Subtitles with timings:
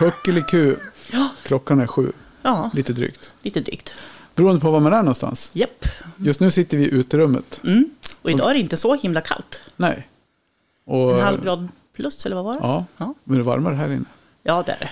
[0.00, 0.76] Kuckeliku.
[1.12, 2.12] Ja, Klockan är sju,
[2.42, 3.34] ja lite drygt.
[3.42, 3.94] lite drygt.
[4.34, 5.50] Beroende på var man är någonstans.
[5.52, 5.84] Japp.
[6.16, 7.60] Just nu sitter vi i uterummet.
[7.64, 7.90] Mm.
[8.22, 9.60] Och idag är det inte så himla kallt.
[9.76, 10.08] Nej.
[10.84, 12.58] Och, En halv grad plus, eller vad var det?
[12.62, 14.04] Ja, Ja, men det är varmare här inne.
[14.42, 14.90] ja det är det.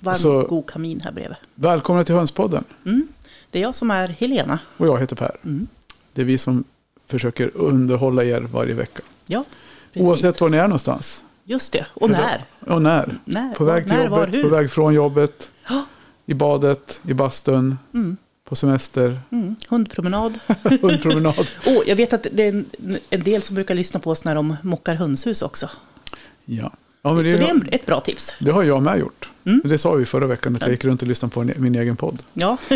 [0.00, 1.36] Varm, Så- god kamin här bredvid.
[1.54, 2.64] Välkomna till Hönspodden.
[2.86, 3.08] Mm.
[3.50, 4.58] Det är jag som är Helena.
[4.76, 5.36] Och jag heter Per.
[5.44, 5.66] Mm.
[6.12, 6.64] Det är vi som
[7.06, 9.02] försöker underhålla er varje vecka.
[9.26, 9.44] Ja,
[9.92, 10.06] precis.
[10.08, 11.24] Oavsett var ni är någonstans.
[11.50, 12.44] Just det, och när.
[12.66, 13.18] Och när.
[13.24, 14.42] När, På väg till när, var, jobbet, hur?
[14.42, 15.84] på väg från jobbet, Ja.
[16.26, 18.16] i badet, i bastun, Mm.
[18.44, 19.56] på semester, Mm.
[19.68, 20.38] Hundpromenad.
[20.82, 21.34] hundpromenad.
[21.66, 22.64] oh, jag vet att det är en,
[23.10, 25.70] en del som brukar lyssna på oss när de mockar hönshus också.
[26.44, 26.72] Ja.
[27.02, 28.34] Ja det, Så det är ett bra tips.
[28.40, 29.28] det har jag med gjort.
[29.44, 29.60] Mm.
[29.64, 32.22] Det sa vi förra veckan, att jag gick runt och lyssnade på min egen podd.
[32.32, 32.56] Ja,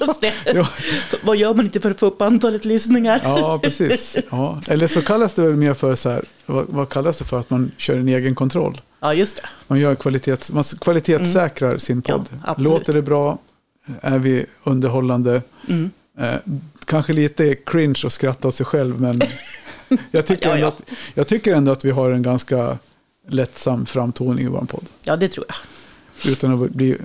[0.00, 0.32] just det.
[0.54, 0.68] Ja.
[1.22, 3.20] Vad gör man inte för att få upp antalet lyssningar?
[3.24, 4.16] Ja, precis.
[4.30, 4.60] Ja.
[4.68, 7.40] Eller så kallas det väl mer för så här, vad, vad kallas det för?
[7.40, 8.80] Att man kör en egen kontroll.
[9.00, 9.42] Ja, just det.
[9.66, 12.28] Man, gör kvalitets, man kvalitetssäkrar sin podd.
[12.32, 12.42] Mm.
[12.46, 12.54] Ja.
[12.58, 13.38] Låter det bra?
[14.00, 15.42] Är vi underhållande?
[15.68, 15.90] Mm.
[16.18, 16.34] Eh,
[16.84, 19.20] kanske lite cringe att skratta åt sig själv, men
[20.10, 20.66] jag tycker, Ja, ändå.
[20.66, 20.82] Att,
[21.14, 22.78] jag tycker ändå att vi har en ganska
[23.28, 24.84] lättsam framtoning i vår podd.
[25.04, 25.56] Ja, det tror jag.
[26.32, 26.96] Utan att bli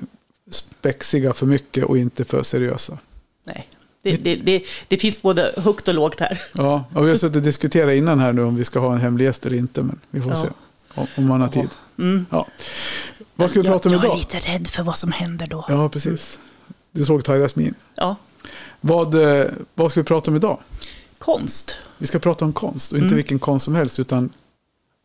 [0.52, 2.98] spexiga för mycket och inte för seriösa.
[3.44, 3.68] Nej.
[4.04, 6.42] Det, det, det, det finns både högt och lågt här.
[6.54, 9.02] Ja, och vi har suttit och diskuterat innan här nu om vi ska ha en
[9.02, 10.36] hemlig gäst eller inte, men vi får Ja.
[10.36, 10.48] se
[11.16, 11.70] om, man har tid.
[11.98, 12.26] Mm.
[12.30, 12.48] Ja.
[13.36, 14.16] Vad ska vi jag, prata om jag idag?
[14.16, 15.66] är lite rädd för vad som händer då.
[15.68, 16.40] Ja, precis.
[16.92, 17.74] Du såg Tyras min.
[17.96, 18.16] Ja.
[18.82, 20.58] Vad, eh, vad ska vi prata om idag?
[21.20, 21.76] Konst.
[21.98, 23.16] Vi ska prata om konst och inte Mm.
[23.16, 24.30] vilken konst som helst utan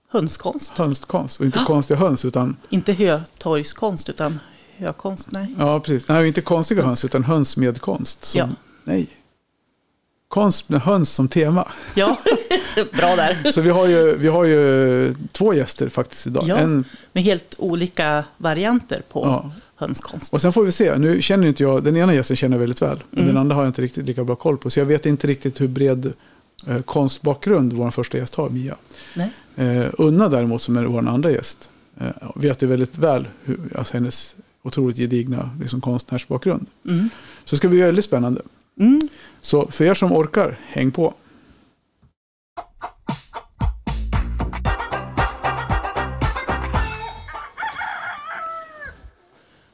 [0.08, 0.78] Hönskonst.
[0.78, 1.40] hönskonst.
[1.40, 1.64] Och inte Ah.
[1.64, 4.40] konstiga höns utan, Inte hötorgskonst, utan
[4.76, 5.28] hökonst.
[5.30, 5.54] Nej.
[5.58, 8.24] ja precis, nej inte konstiga höns utan höns med konst.
[8.24, 8.48] Som, Ja.
[8.84, 9.08] Nej.
[10.28, 11.68] Konst med höns som tema.
[11.94, 12.18] Ja,
[12.74, 13.50] bra där.
[13.52, 16.44] Så vi har ju, vi har ju två gäster faktiskt idag.
[16.48, 16.56] Ja.
[16.56, 19.50] En, Med helt olika varianter på Ja.
[19.76, 20.32] hönskonst.
[20.34, 22.82] och sen får vi se, nu känner inte jag, den ena gästen känner jag väldigt
[22.82, 23.02] väl.
[23.10, 23.34] Men Mm.
[23.34, 24.70] den andra har jag inte riktigt lika bra koll på.
[24.70, 26.12] Så jag vet inte riktigt hur bred
[26.66, 28.76] eh, konstbakgrund vår första gäst har, Mia.
[29.14, 29.30] Nej.
[29.56, 33.94] Eh, Unna däremot, som är vår andra gäst, eh, vet ju väldigt väl hur, alltså
[33.94, 36.66] hennes otroligt gedigna liksom, konstnärsbakgrund.
[36.84, 37.08] Mm.
[37.44, 38.40] Så det ska bli väldigt spännande.
[38.80, 39.00] Mm.
[39.40, 41.14] Så för er som orkar, häng på.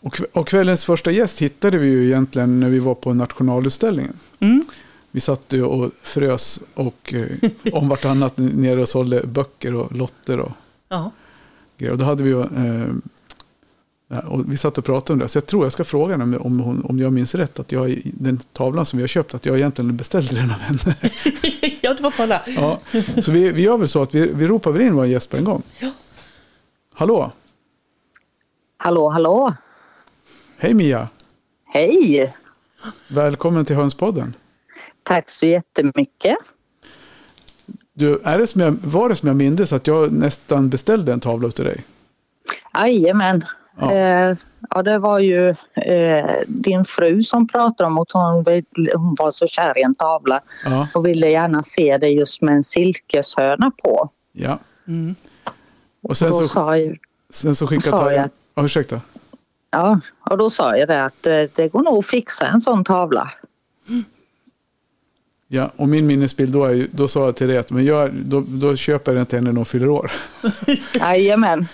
[0.00, 4.15] Och kv- Och kvällens första gäst hittade vi ju egentligen när vi var på nationalutställningen.
[4.41, 4.65] Mm.
[5.14, 10.40] Vi satt ju och frös och eh, om vartannat nere och sålde böcker och lotter
[10.40, 10.52] och
[10.88, 11.10] Ja.
[11.78, 11.92] grejer.
[11.92, 15.28] Och då hade vi ju, eh, och vi satt och pratade om det.
[15.28, 17.58] Så jag tror jag ska fråga henne om, hon, om jag minns rätt.
[17.58, 20.78] Att jag, den tavlan som vi har köpt, att jag egentligen beställde den av henne.
[21.80, 22.42] ja, du får kolla.
[22.46, 22.78] ja,
[23.22, 25.36] så vi, vi gör väl så att vi, vi ropar väl in vår gäst på
[25.36, 25.62] en gång.
[25.78, 25.90] Ja.
[26.94, 27.32] Hallå,
[28.76, 29.54] Hallå, hallå.
[30.58, 31.08] hej Mia.
[31.64, 32.34] Hej.
[33.08, 34.34] Välkommen till Hönspodden.
[35.02, 36.36] Tack så jättemycket.
[37.94, 41.20] Du, är det som jag, var det som jag mindes att jag nästan beställde en
[41.20, 41.84] tavla till dig?
[42.74, 43.42] Jajamän.
[43.80, 43.92] Ja.
[43.92, 44.36] Eh,
[44.70, 48.44] ja, det var ju eh, din fru som pratade om att hon,
[48.94, 52.54] hon var så kär i en tavla Ja, och ville gärna se det just med
[52.54, 54.10] en silkeshörna på.
[54.32, 54.58] ja.
[54.88, 55.14] Mm.
[56.02, 56.98] Och sen då så, sa jag,
[57.30, 58.28] sen så skickade sa jag...
[58.54, 59.00] Ja, ursäkta.
[59.70, 62.84] ja, och då sa jag det att eh, det går nog att fixa en sån
[62.84, 63.30] tavla.
[65.54, 68.44] Ja, och min minnesbild då, är då sa jag till dig att men jag, då,
[68.46, 70.12] då köper jag den till henne när hon fyller år.
[70.94, 71.66] Jajamän.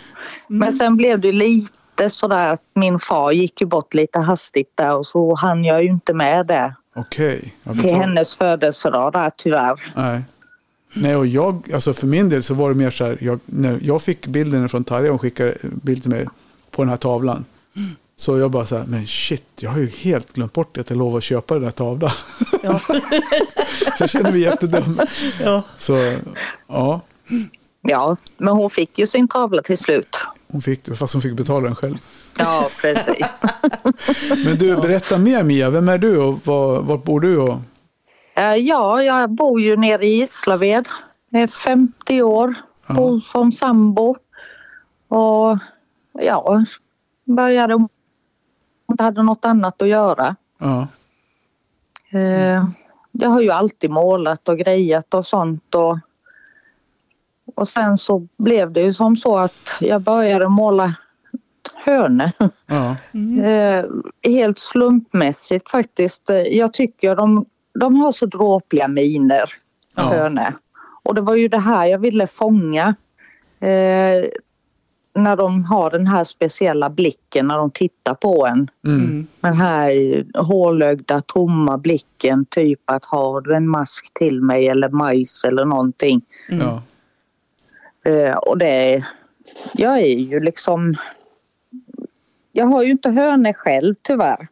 [0.49, 4.97] Men sen blev det lite sådär att min far gick ju bort lite hastigt där
[4.97, 7.55] och så hann jag ju inte med det Okej.
[7.63, 9.93] jag till hennes födelsedag där tyvärr.
[9.95, 10.23] Nej.
[10.93, 13.79] Nej, och jag, alltså för min del så var det mer så här, jag, när
[13.83, 16.27] jag fick bilden från Tarja, hon skickade bild till mig
[16.71, 17.45] på den här tavlan.
[18.21, 20.97] Så jag bara så här, men shit, jag har ju helt glömt bort att jag
[20.97, 22.11] lovade att köpa den här tavlan.
[22.63, 22.79] Ja.
[23.99, 25.01] så jag kände mig jättedum.
[25.43, 25.63] ja.
[25.79, 26.19] Så
[26.67, 27.01] ja,
[27.83, 30.17] Ja, men hon fick ju sin tavla till slut.
[30.49, 31.97] hon fick det, fast hon fick betala den själv.
[32.39, 33.35] Ja, precis.
[34.45, 37.37] Men du, berätta mer Mia, vem är du och var, vart bor du?
[37.39, 37.57] Och,
[38.37, 40.87] Eh, ja, jag bor ju nere i Gislaved.
[41.31, 42.55] Jag är 50 år,
[42.87, 42.95] Ja.
[42.95, 44.17] bor som sambo.
[45.09, 45.59] Och
[46.23, 46.65] ja,
[47.25, 47.89] började
[48.91, 50.37] inte hade något annat att göra.
[50.59, 50.87] ja,
[52.11, 52.65] Eh,
[53.13, 55.75] jag har ju alltid målat och grejat och sånt.
[55.75, 55.99] Och,
[57.55, 60.95] och sen så blev det ju som så att jag började måla
[61.85, 62.31] hönor.
[62.67, 62.97] ja,
[63.45, 63.85] Eh,
[64.23, 66.31] helt slumpmässigt faktiskt.
[66.51, 67.45] Jag tycker de,
[67.81, 69.53] de har så dråpliga miner,
[69.97, 70.03] Ja.
[70.03, 70.55] hönor.
[71.03, 72.95] Och det var ju det här jag ville fånga.
[73.61, 74.25] Eh,
[75.23, 78.71] när de har den här speciella blicken när de tittar på en.
[78.87, 79.27] Mm.
[79.41, 82.45] Den här hålögda, tomma blicken.
[82.45, 86.23] Typ att har du en mask till mig eller majs eller någonting.
[86.51, 86.83] Ja.
[88.13, 89.05] Eh, och det är,
[89.73, 90.95] jag är ju liksom...
[92.53, 94.49] Jag har ju inte hönor själv tyvärr.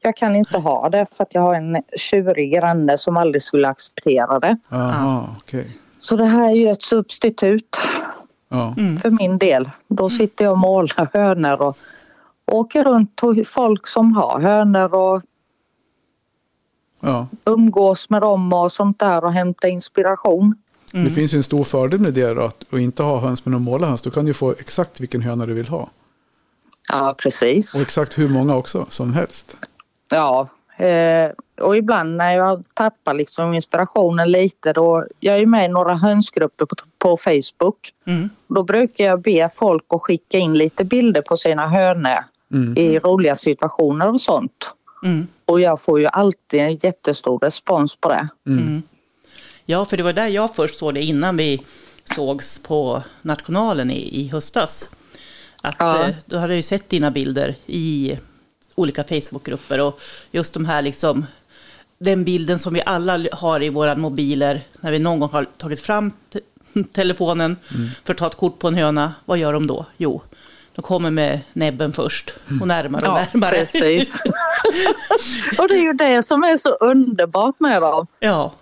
[0.00, 3.68] Jag kan inte ha det för att jag har en tjurig granne som aldrig skulle
[3.68, 4.56] acceptera det.
[4.68, 5.76] Aha, okej.
[5.98, 7.78] Så det här är ju ett substitut
[8.48, 8.74] Ja.
[9.02, 9.70] för min del.
[9.88, 11.76] Då sitter jag och målar hönor och
[12.46, 15.22] åker runt till folk som har hönor och
[17.00, 17.26] Ja.
[17.44, 20.54] umgås med dem och sånt där och hämtar inspiration.
[20.92, 23.54] Det finns ju en stor fördel med det då, att att inte ha höns men
[23.54, 24.02] att måla höns.
[24.02, 25.90] Då kan du få exakt vilken höna du vill ha.
[26.92, 27.74] Ja, precis.
[27.74, 29.54] Och exakt hur många också som helst.
[30.12, 35.68] Ja, eh, och ibland när jag tappar liksom inspirationen lite då, jag är med i
[35.68, 37.92] några hönsgrupper på, på Facebook.
[38.06, 38.30] Mm.
[38.48, 42.18] Då brukar jag be folk att skicka in lite bilder på sina hönor
[42.52, 42.76] Mm.
[42.78, 44.74] i roliga situationer och sånt.
[45.04, 45.26] Mm.
[45.44, 48.28] Och jag får ju alltid en jättestor respons på det.
[48.46, 48.82] Mm.
[49.64, 51.62] Ja, för det var där jag först såg det innan vi
[52.04, 54.96] sågs på Nationalen i, i höstas.
[55.62, 56.04] Att Ja.
[56.08, 58.18] eh, du hade ju sett dina bilder i
[58.74, 60.00] olika Facebookgrupper och
[60.30, 61.26] just de här liksom
[61.98, 65.80] den bilden som vi alla har i våra mobiler när vi någon gång har tagit
[65.80, 66.40] fram te-
[66.92, 67.56] telefonen
[68.04, 69.12] för att ta ett kort på en höna.
[69.24, 69.86] Vad gör de då?
[69.96, 70.22] Jo,
[70.74, 73.50] de kommer med näbben först och närmare och Ja, närmare.
[73.58, 74.20] precis.
[75.58, 78.06] och det är ju det som är så underbart med dem.
[78.20, 78.52] ja,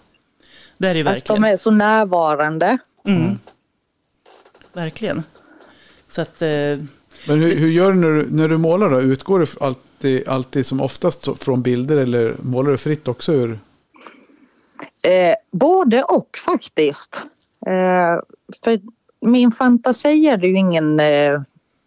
[0.78, 1.42] det är det ju Att verkligen.
[1.42, 2.78] de är så närvarande.
[3.06, 3.38] Mm.
[4.72, 5.22] Verkligen.
[6.10, 6.88] Så att, eh, Men
[7.26, 9.00] hur, hur gör du när, du när du målar då?
[9.00, 9.46] Utgår du
[10.04, 13.58] alltid, alltid som oftast från bilder eller målar du fritt också ur?
[15.02, 17.26] Eh, både och faktiskt.
[17.66, 18.22] Eh,
[18.64, 18.80] för
[19.20, 21.40] min fantasi är det ju ingen eh,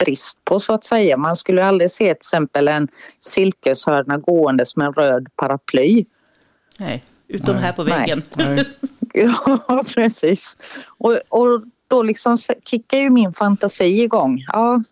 [0.06, 1.18] brist på så att säga.
[1.18, 2.88] Man skulle aldrig se till exempel en
[3.20, 6.06] silkeshörna gåendes med en röd paraply.
[6.78, 7.64] nej, utom Nej.
[7.64, 8.22] här på väggen.
[8.34, 8.66] Nej.
[9.14, 10.58] Ja, precis.
[10.88, 14.46] Och, och då liksom kickar ju min fantasi igång.
[14.48, 14.84] Ja,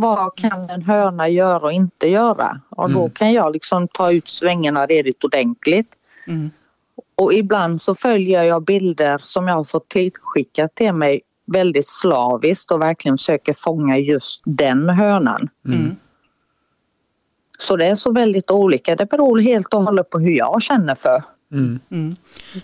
[0.00, 2.60] vad kan en höna göra och inte göra?
[2.68, 5.88] Och då kan jag liksom ta ut svängarna redigt ordentligt.
[6.28, 6.50] Mm.
[7.14, 12.70] Och ibland så följer jag bilder som jag har fått tillskickat till mig väldigt slaviskt
[12.70, 15.48] och verkligen försöker fånga just den hönan.
[15.68, 15.96] Mm.
[17.58, 18.96] Så det är så väldigt olika.
[18.96, 21.22] Det beror helt och hållet på hur jag känner för.
[21.52, 21.80] Mm.
[21.90, 22.16] Mm.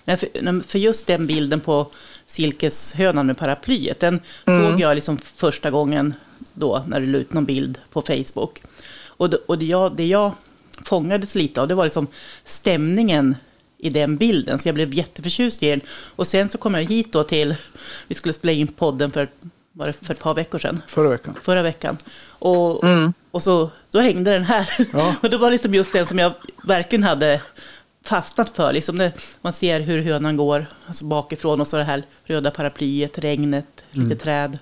[0.04, 1.86] Nej, för, nej, för just den bilden på
[2.26, 6.14] silkeshönan med paraplyet, den såg jag liksom första gången
[6.54, 8.62] då när du la ut någon bild på Facebook.
[9.06, 10.32] Och, det, och det, jag, det jag
[10.84, 12.06] fångades lite av, det var liksom
[12.44, 13.36] stämningen
[13.78, 15.80] i den bilden, så jag blev jätteförtjust i den.
[15.90, 17.54] Och sen så kom jag hit då till,
[18.08, 19.28] vi skulle spela in podden för,
[19.72, 21.34] var det för ett par veckor sedan, Förra veckan.
[21.42, 21.96] förra veckan.
[22.28, 22.84] Och,
[23.30, 24.88] och så då hängde den här.
[24.92, 25.14] Ja.
[25.22, 26.32] och det var liksom just den som jag
[26.64, 27.40] verkligen hade
[28.04, 28.72] fastnat för.
[28.72, 33.18] Liksom när man ser hur hönan går alltså bakifrån och så det här röda paraplyet,
[33.18, 34.58] regnet, lite träd.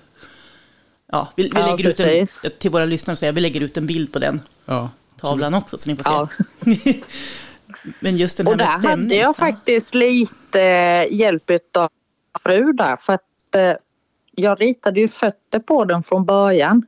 [1.11, 2.45] Ja, vi, vi Ja, lägger ut precis.
[2.45, 4.89] en, till våra lyssnare, så jag, vi lägger ut en bild på den Ja.
[5.19, 6.09] tavlan också så ni får se.
[6.09, 6.27] Ja.
[7.99, 10.59] Men just den här Och där med hade jag faktiskt lite
[11.11, 11.89] hjälp av
[12.43, 13.73] fru där för att eh,
[14.31, 16.85] jag ritade ju fötter på den från början.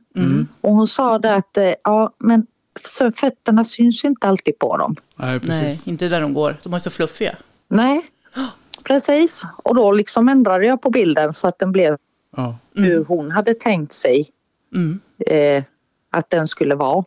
[0.60, 2.46] Och hon sa det att eh, ja men
[2.84, 4.96] så fötterna syns inte alltid på dem.
[5.16, 5.88] Nej, Nej, precis.
[5.88, 6.56] inte där de går.
[6.62, 7.36] De är så fluffiga.
[7.68, 8.02] Nej,
[8.84, 9.42] precis.
[9.56, 11.96] Och då liksom ändrade jag på bilden så att den blev
[12.36, 12.58] Ja.
[12.74, 14.28] hur hon hade tänkt sig
[14.74, 15.00] Mm.
[15.26, 15.64] eh,
[16.10, 17.04] att den skulle vara.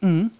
[0.00, 0.30] Mm.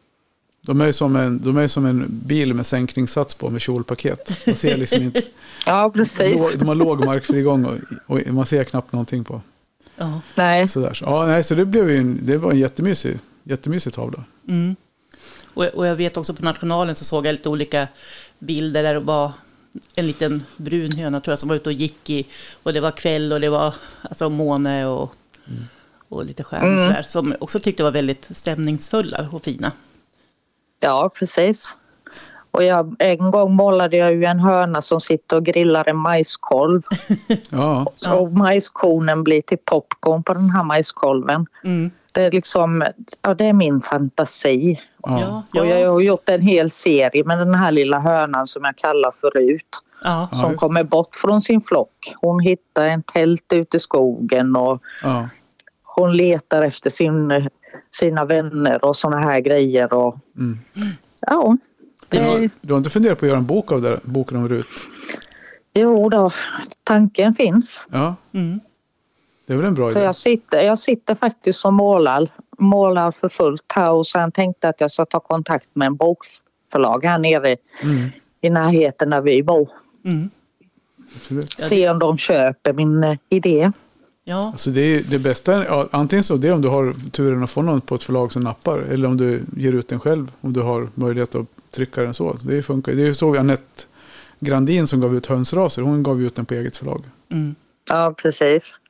[0.61, 4.47] De är som en, de är som en bil med sänkningssats på med kjolpaket.
[4.47, 5.23] Man ser liksom inte,
[5.67, 6.55] Ja, precis.
[6.55, 9.41] de har låg markfrigång och, och man ser knappt någonting på.
[9.97, 10.21] Ja.
[10.37, 10.95] Nej, Sådär.
[10.95, 14.25] Så, ja, nej, så det, blev ju en, det var en jättemysig, jättemysig tavla.
[14.49, 14.77] Mm.
[15.55, 17.89] Och, och jag vet också på Nationalen så såg jag lite olika
[18.39, 19.33] bilder där det var
[19.95, 22.27] en liten brun höna tror jag som var ute och gick i.
[22.63, 25.15] Och det var kväll och det var alltså måne och,
[26.09, 27.03] och lite stjärnor och sådär.
[27.03, 29.73] Som också tyckte var väldigt stämningsfulla och fina.
[30.81, 31.77] ja precis.
[32.51, 36.81] Och jag, en gång målade jag ju en höna som sitter och grillar en majskolv.
[37.49, 41.47] Ja, Och majskornen blir till popcorn på den här majskolven.
[41.65, 41.91] Mm.
[42.13, 42.85] Det är liksom,
[43.23, 44.81] ja det är min fantasi.
[45.09, 45.43] Ja.
[45.53, 48.77] Ja, Och jag har gjort en hel serie med den här lilla hönan som jag
[48.77, 49.63] kallar förut.
[50.03, 50.29] ja.
[50.33, 52.15] Ja, som just kommer bort från sin flock.
[52.21, 55.29] Hon hittar en tält ute i skogen och ja.
[55.83, 57.49] hon letar efter sin,
[57.97, 59.93] sina vänner och såna här grejer.
[59.93, 60.59] Och, Mm.
[61.21, 61.57] Ja,
[62.09, 64.37] Du, det, har, du har inte funderat på att göra en bok av det, boken
[64.37, 64.67] om Rut?
[65.75, 66.31] jo då,
[66.85, 67.85] tanken finns.
[67.91, 68.61] Ja, Mm.
[69.47, 70.05] Det är väl en bra Så idé?
[70.05, 74.81] jag sitter, jag sitter faktiskt och målar, målar för fullt här och sen tänkte att
[74.81, 78.09] jag ska ta kontakt med en bokförlag här nere Mm,
[78.41, 79.69] i närheten där vi bor.
[80.05, 80.31] Mm.
[81.59, 83.73] Se om de köper min eh, idé.
[84.25, 87.43] Ja, Alltså det, är, det bästa, ja, antingen så det är om du har turen
[87.45, 88.79] att få någon på ett förlag som nappar.
[88.79, 90.33] Eller om du ger ut den själv.
[90.41, 92.33] Om du har möjlighet att trycka den så.
[92.45, 92.93] Det funkar.
[92.93, 93.83] Det är så Anette
[94.41, 95.83] Grandin som gav ut hönsraser.
[95.83, 97.03] Hon gav ut den på eget förlag.
[97.31, 97.55] mm.
[97.91, 98.81] Ja, precis.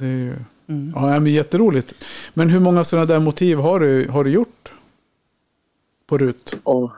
[0.00, 0.34] Det är ju
[0.68, 0.92] Mm.
[0.96, 1.94] ja, men jätteroligt.
[2.34, 4.72] Men hur många sådana där motiv har du, har du gjort?
[6.06, 6.60] På RUT?
[6.62, 6.90] Och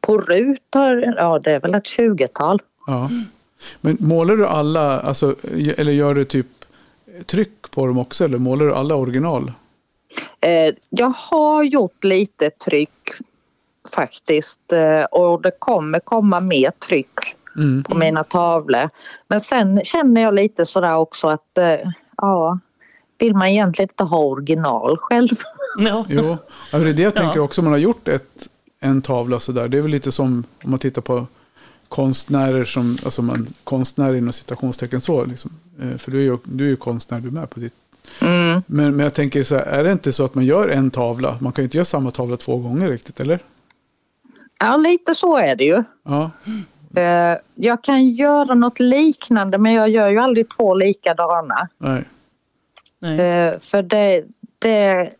[0.00, 2.62] på RUT har, ja det är väl ett tjugotal.
[2.86, 3.10] Ja.
[3.80, 6.46] Men målar du alla, alltså, eller gör du typ
[7.26, 8.24] tryck på dem också?
[8.24, 9.52] Eller målar du alla original?
[10.40, 13.08] Eh, jag har gjort lite tryck
[13.90, 17.84] faktiskt eh, och det kommer komma mer tryck Mm.
[17.84, 18.90] på mina tavlor.
[19.28, 22.58] Men sen känner jag lite sådär också att eh, ja,
[23.18, 25.28] vill man egentligen inte ha original själv?
[25.78, 26.04] ja.
[26.08, 26.36] Jo,
[26.70, 27.42] det är det jag tänker Ja.
[27.42, 27.60] också.
[27.60, 28.48] Om man har gjort ett,
[28.80, 29.68] en tavla sådär.
[29.68, 31.26] Det är väl lite som om man tittar på
[31.88, 35.24] konstnärer som, alltså man, konstnärer inom citationstecken så.
[35.24, 35.50] Liksom.
[35.80, 37.74] Eh, För du är, ju, du är ju konstnär du med på ditt.
[38.20, 38.62] Mm.
[38.66, 41.36] Men, men jag tänker så här, är det inte så att man gör en tavla?
[41.40, 43.38] Man kan ju inte göra samma tavla två gånger riktigt, eller?
[44.58, 45.82] Ja, lite så är det ju.
[46.04, 46.30] Ja,
[47.54, 51.68] jag kan göra något liknande men jag gör ju aldrig två likadana.
[51.78, 52.04] nej.
[52.98, 53.20] Nej.
[53.20, 54.24] Eh, för det,
[54.58, 55.10] det...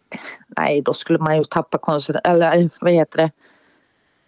[0.57, 3.31] Nej, då skulle man ju tappa konsten, eller eh, vad heter det?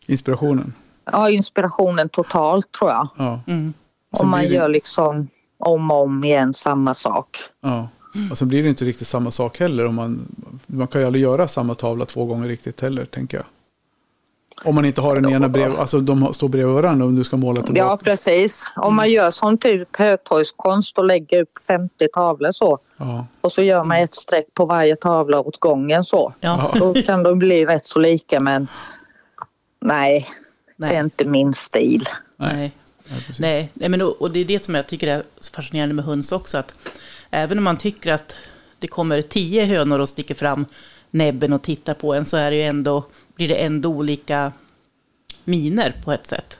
[0.07, 0.73] Inspirationen.
[1.13, 3.09] Ja, inspirationen totalt tror jag.
[3.19, 3.41] Ja.
[3.47, 3.73] Mm.
[4.11, 7.39] Om man det- gör liksom om och om igen samma sak.
[7.61, 7.89] Ja.
[8.31, 9.87] Och sen blir det inte riktigt samma sak heller.
[9.87, 10.29] Om man,
[10.67, 13.47] man kan ju aldrig göra samma tavla två gånger riktigt heller, tänker jag.
[14.65, 17.37] Om man inte har den ena brev, alltså de står bredvid varandra om du ska
[17.37, 17.87] måla tillbaka.
[17.87, 18.73] Ja, precis.
[18.77, 23.27] Om man gör som typ hötorgskonst och lägger upp 50 tavlor så Ja.
[23.41, 26.33] och så gör man ett streck på varje tavla åt gången så.
[26.41, 26.73] Ja.
[26.75, 28.69] Då kan de bli rätt så lika men
[29.81, 30.27] nej,
[30.77, 31.01] det är Nej.
[31.01, 32.09] inte min stil.
[32.37, 32.55] Nej.
[32.57, 32.73] Nej.
[33.09, 33.15] Ja.
[33.39, 35.23] Nej, nej men, och och det är det som jag tycker är
[35.55, 36.59] fascinerande med höns också.
[36.59, 36.75] Att
[37.31, 38.37] även om man tycker att
[38.79, 40.67] det kommer tio hönor och sticker fram
[41.11, 44.53] näbben och tittar på en så är det ju ändå, blir det ändå olika
[45.45, 46.59] miner på ett sätt.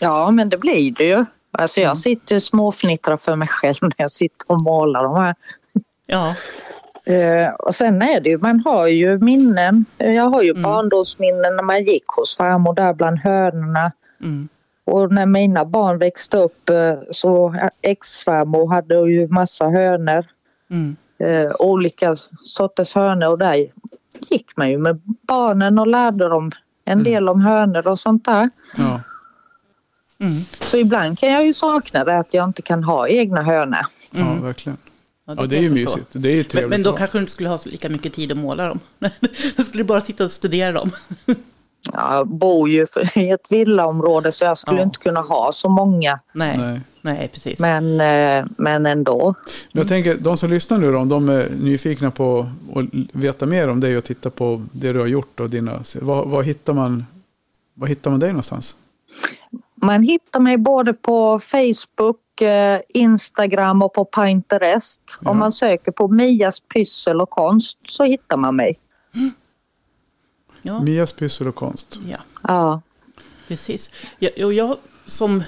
[0.00, 1.24] Ja, men det blir det ju.
[1.50, 5.34] Alltså jag sitter och småfnittrar för mig själv när jag sitter och målar de här.
[6.06, 6.34] Ja,
[7.04, 9.84] Eh, och sen är det ju, man har ju minnen.
[9.98, 13.92] Jag har ju barndomsminnen när man gick hos farmor där bland hönorna.
[14.20, 14.48] mm.
[14.84, 20.24] Och när mina barn växte upp eh, så ex-farmor hade ju massa hönor.
[20.70, 20.96] Mm.
[21.18, 23.66] Eh, olika sorters hönor och där
[24.30, 26.50] gick man ju med barnen och lärde dem
[26.84, 28.50] en del om hönor och sånt där.
[28.76, 29.00] Ja.
[30.18, 30.42] Mm.
[30.60, 33.78] Så ibland kan jag ju sakna det att jag inte kan ha egna hönor.
[34.10, 34.76] ja, verkligen.
[35.26, 36.06] Ja, Ja, det är ju mysigt.
[36.12, 36.70] Det är ju Men, trevligt.
[36.70, 38.80] men då kanske du inte skulle ha så lika mycket tid att måla dem.
[39.56, 40.90] Du skulle bara sitta och studera dem.
[41.92, 44.82] Jag bor ju i ett villaområde så jag skulle Ja.
[44.82, 46.20] inte kunna ha så många.
[46.32, 47.30] Nej, nej, Nej.
[47.34, 47.58] precis.
[47.58, 49.34] Men, eh, men ändå.
[49.72, 53.46] Men jag tänker, de som lyssnar nu då, om de är nyfikna på att veta
[53.46, 55.80] mer om dig och titta på det du har gjort och dina...
[56.00, 57.06] Vad, vad, hittar, man,
[57.74, 58.76] vad hittar man dig någonstans?
[59.74, 65.02] Man hittar mig både på Facebook, eh, Instagram och på Pinterest.
[65.20, 65.30] Ja.
[65.30, 68.78] Om man söker på Mias pyssel och konst så hittar man mig.
[70.62, 71.98] Ja, Mias pyssel och konst.
[72.08, 72.16] ja.
[72.42, 72.82] Ja.
[73.48, 73.90] Precis.
[74.18, 74.76] Jag, och jag
[75.06, 75.42] som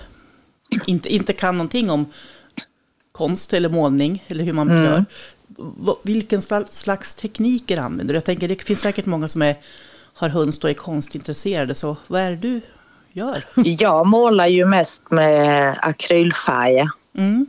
[0.87, 2.07] inte, inte kan någonting om
[3.13, 5.05] konst eller målning eller hur man gör.
[5.57, 8.17] vad- Vilken sla- slags tekniker använder du?
[8.17, 9.57] Jag tänker det finns säkert många som är,
[10.15, 11.75] har höns och är konstintresserade.
[11.75, 12.61] Så vad är det du
[13.13, 13.45] gör?
[13.65, 16.89] Jag målar ju mest med akrylfärger.
[17.17, 17.47] Mm.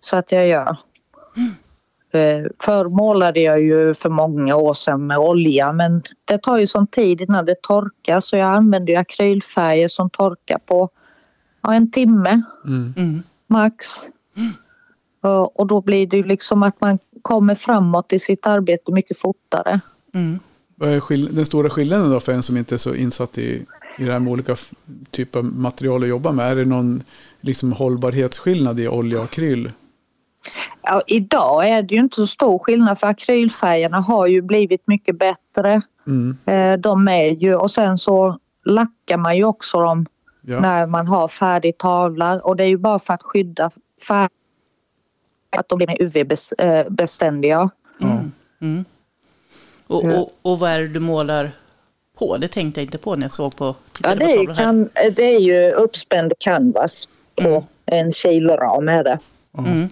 [0.00, 0.68] Så att jag gör.
[1.36, 1.42] Eh,
[2.62, 6.86] Förr målade jag ju för många år sedan med olja men det tar ju sån
[6.86, 10.88] tid innan det torkar så jag använder ju akrylfärger som torkar på
[11.62, 12.94] ja, en timme Mm.
[12.96, 13.22] Mm.
[13.46, 13.86] max.
[15.22, 19.18] Och- Och då blir det ju liksom att man kommer framåt i sitt arbete mycket
[19.18, 19.80] fortare.
[20.14, 20.38] Mm.
[20.76, 23.66] Vad är den stora skillnaden då för en som inte är så insatt i,
[23.98, 24.56] i det här med olika
[25.10, 26.50] typer av material att jobba med?
[26.50, 27.02] Är det någon
[27.40, 29.70] liksom, hållbarhetsskillnad i olja och akryl?
[30.82, 35.18] Ja, idag är det ju inte så stor skillnad för akrylfärgerna har ju blivit mycket
[35.18, 35.82] bättre.
[36.06, 36.36] Mm.
[36.46, 40.06] Eh, De är ju och sen så lackar man ju också dem
[40.42, 40.60] Ja.
[40.60, 43.70] när man har färdig tavlar och det är ju bara för att skydda
[44.08, 44.28] färg
[45.56, 47.70] att de blir mer UV-beständiga.
[47.98, 48.20] Ja.
[48.60, 48.84] Mm.
[49.86, 51.52] Och, och, och vad är det du målar
[52.18, 52.36] på?
[52.36, 55.38] Det tänkte jag inte på när jag såg på Ja, det, är kan, det är
[55.40, 57.62] ju uppspänd canvas på Mm.
[58.06, 59.18] en kiloram är det.
[59.58, 59.88] Mm.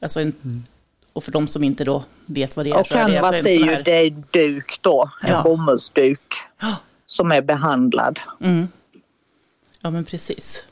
[0.00, 0.64] Alltså en,
[1.12, 2.80] Och för de som inte då vet vad det är.
[2.80, 5.42] Och så är det canvas alltså är ju det är duk då, en Ja.
[5.42, 6.20] bomullsduk
[6.60, 6.76] Ja.
[7.06, 8.18] som är behandlad.
[8.40, 8.68] Mm.
[9.80, 10.64] Ja, men precis.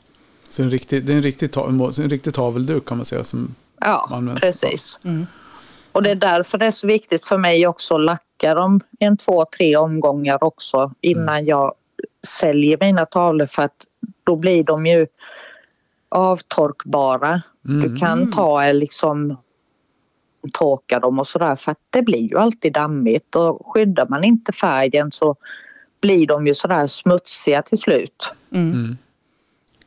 [0.49, 3.23] Så en riktig, det är en riktig, ta, en riktig tavelduk kan man säga.
[3.23, 4.41] Som, Ja, Används.
[4.41, 4.99] precis.
[5.03, 5.27] Mm.
[5.91, 9.17] Och det är därför det är så viktigt för mig också att lacka dem en,
[9.17, 11.73] två, tre omgångar också innan jag
[12.27, 13.85] säljer mina tavlor för att
[14.23, 15.07] då blir de ju
[16.09, 17.41] avtorkbara.
[17.61, 19.37] Du kan ta eh, liksom
[20.53, 24.51] torka dem och sådär för att det blir ju alltid dammigt och skyddar man inte
[24.51, 25.35] färgen så
[26.01, 28.33] blir de ju sådär smutsiga till slut.
[28.51, 28.97] Mm.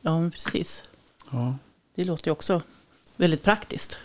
[0.01, 0.83] Ja, men precis.
[1.31, 1.55] ja.
[1.95, 2.61] Det låter ju också
[3.15, 3.99] väldigt praktiskt.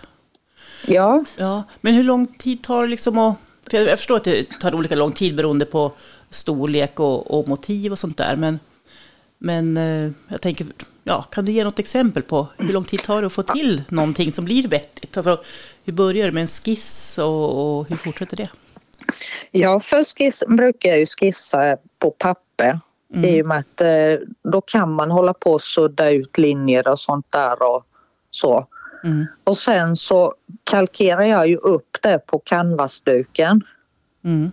[0.87, 3.37] Ja, Ja, men hur lång tid tar det liksom att...
[3.71, 5.93] För jag, jag förstår att det tar olika lång tid beroende på
[6.31, 8.37] storlek och, och motiv och sånt där.
[8.37, 8.59] Men,
[9.39, 10.67] men eh, jag tänker,
[11.05, 13.83] ja, kan du ge något exempel på hur lång tid tar det att få till
[13.89, 15.17] någonting som blir vettigt?
[15.17, 15.43] Alltså,
[15.85, 18.51] hur börjar det med en skiss och, och hur fortsätter det?
[19.51, 22.81] Ja, först skiss, brukar jag ju skissa på papper.
[23.15, 27.01] I och med att eh, då kan man hålla på och sudda ut linjer och
[27.01, 27.85] sånt där och
[28.31, 28.67] så.
[29.05, 29.27] Mm.
[29.45, 33.63] Och sen så kalkerar jag ju upp det på canvasduken.
[34.25, 34.51] Mm.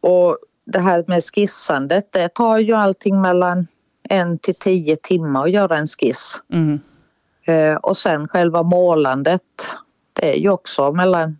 [0.00, 3.66] Och det här med skissandet, det tar ju allting mellan
[4.08, 6.40] en till tio timmar att göra en skiss.
[6.52, 6.80] Mm.
[7.46, 9.42] Eh, och sen själva målandet,
[10.12, 11.38] det är ju också mellan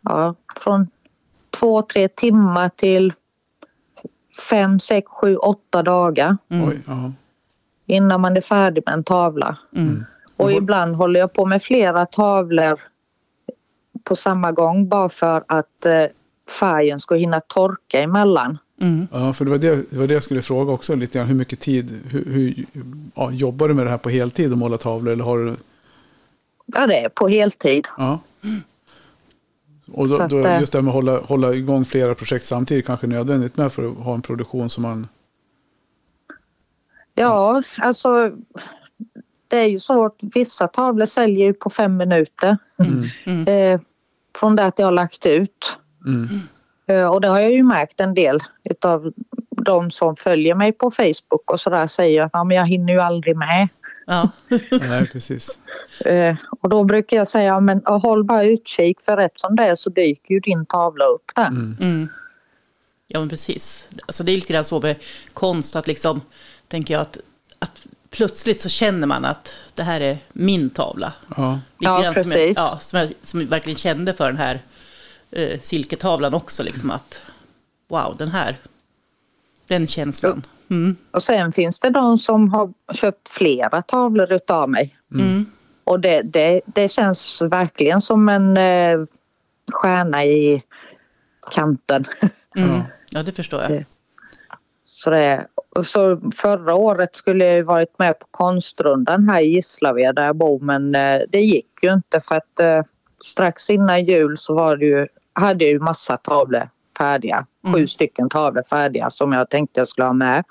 [0.00, 0.88] ja, från
[1.50, 3.12] två, tre timmar till
[4.50, 7.12] fem, sex, sju, åtta dagar Oj, ja.
[7.86, 9.58] innan man är färdig med en tavla.
[9.76, 10.04] Mm.
[10.36, 12.80] Och ibland håller jag på med flera tavlor
[14.04, 16.04] på samma gång bara för att eh,
[16.50, 18.58] färgen ska hinna torka emellan.
[18.80, 19.08] Mm.
[19.12, 21.28] ja, för det var det, det var det jag skulle fråga också lite grann.
[21.28, 22.66] Hur mycket tid, hur, hur,
[23.14, 25.12] ja, jobbar du med det här på heltid och måla tavlor?
[25.12, 25.56] Eller har du,
[26.66, 27.86] Ja, det är på heltid.
[27.96, 28.20] ja.
[29.92, 33.06] Och då, då, just det här med att hålla, hålla igång flera projekt samtidigt kanske
[33.06, 35.08] är nödvändigt med för att ha en produktion som man...
[37.14, 38.32] Ja, alltså
[39.48, 42.56] det är ju så att vissa tavlor säljer ju på fem minuter.
[43.46, 43.80] Eh,
[44.36, 45.78] från det att jag har lagt ut.
[46.08, 46.40] Mm.
[46.86, 49.12] Eh, och det har jag ju märkt en del utav
[49.50, 53.00] de som följer mig på Facebook och sådär säger att ja, men jag hinner ju
[53.00, 53.68] aldrig med.
[54.06, 54.30] Ja.
[54.70, 55.62] Nej, precis.
[56.04, 59.74] Eh, och då brukar jag säga, men håll bara utkik för rätt som det är
[59.74, 61.46] så dyker ju din tavla upp där.
[61.46, 62.08] Mm.
[63.06, 63.88] Ja, men precis.
[64.06, 64.96] Alltså, det är lite grann så med
[65.34, 66.20] konst, att liksom,
[66.68, 67.18] tänker jag att,
[67.58, 71.12] att plötsligt så känner man att det här är min tavla.
[71.36, 71.60] Ja.
[71.78, 72.56] Ja, grann Som jag, precis.
[72.56, 74.60] ja, som, jag, som jag verkligen kände för den här
[75.30, 77.20] eh, silketavlan också, liksom att
[77.88, 78.56] wow, den här,
[79.66, 80.42] den känslan.
[80.70, 80.96] Mm.
[81.10, 84.96] Och sen finns det de som har köpt flera tavlor utav mig.
[85.14, 85.46] Mm.
[85.84, 89.06] Och det, det, det känns verkligen som en eh,
[89.72, 90.62] stjärna i
[91.54, 92.04] kanten.
[92.56, 92.80] Mm.
[93.10, 93.22] Ja.
[93.22, 93.84] Det förstår jag.
[94.82, 95.46] Så, det,
[95.84, 100.36] så förra året skulle jag ju varit med på konstrundan här i Gislaved där jag
[100.36, 102.82] bor men eh, det gick ju inte för att eh,
[103.20, 105.06] strax innan jul så var det ju,
[105.40, 107.46] hade jag ju massa tavlor färdiga.
[107.74, 110.44] Sju stycken tavlor färdiga som jag tänkte jag skulle ha med.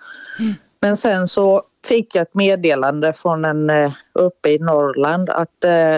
[0.82, 5.97] Men sen så fick jag ett meddelande från en eh, uppe i Norrland att eh,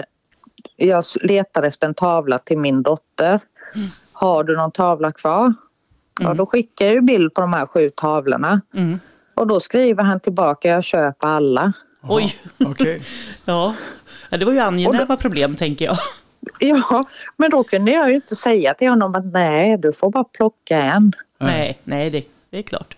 [0.76, 3.40] jag letar efter en tavla till min dotter.
[4.12, 5.54] Har du någon tavla kvar?
[6.20, 8.60] Ja, då skickar jag ju bild på de här sju tavlorna.
[8.74, 9.00] Mm.
[9.34, 11.72] Och då skriver han tillbaka, jag köper alla.
[12.02, 13.02] Oj, Okej.
[13.44, 13.74] ja.
[14.30, 14.36] ja.
[14.36, 15.98] Det var ju angenäma problem, tänker jag.
[16.58, 17.04] Ja,
[17.36, 20.82] men då kunde jag ju inte säga till honom att nej, du får bara plocka
[20.82, 21.12] en.
[21.38, 22.96] Nej, nej, det, det är klart.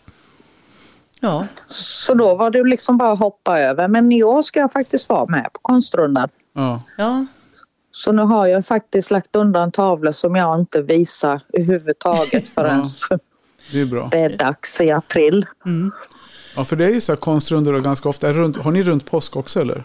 [1.20, 3.88] Ja, Så då var det liksom bara att hoppa över.
[3.88, 6.28] Men i år ska jag faktiskt vara med på konstrundan.
[6.54, 6.82] Ja.
[6.96, 7.26] ja,
[7.90, 12.82] Så nu har jag faktiskt lagt undan tavlor som jag inte visar överhuvudtaget förrän
[13.72, 14.08] Det är bra.
[14.10, 15.46] det är dags i april.
[16.56, 18.32] Ja, för det är ju så här konstrundor och ganska ofta.
[18.32, 19.84] Runt, har ni runt påsk också eller?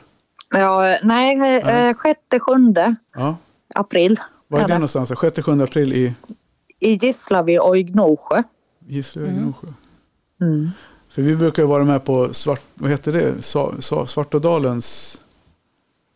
[0.49, 3.35] Ja, nej, eh, sjätte, sjunde Ja.
[3.79, 4.19] April.
[4.47, 5.11] Var är är det någonstans?
[5.11, 6.13] 6-7 april i
[6.79, 8.43] I Gislaved och i Gnosjö.
[8.87, 9.67] Gislaved, Gnosjö.
[10.41, 10.69] Mm.
[11.09, 13.41] För vi brukar vara med på svart, vad heter det?
[13.41, 15.19] Sa, sa, Svartådalens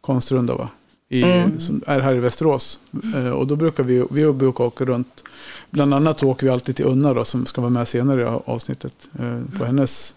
[0.02, 0.70] konstrunda va?
[1.10, 1.24] I,
[1.60, 2.80] Som är här i Västerås.
[3.16, 5.24] Eh, och då brukar vi, vi brukar åka runt.
[5.70, 9.08] Bland annat åker vi alltid till Unna då, som ska vara med senare i avsnittet.
[9.20, 10.16] Eh, på hennes,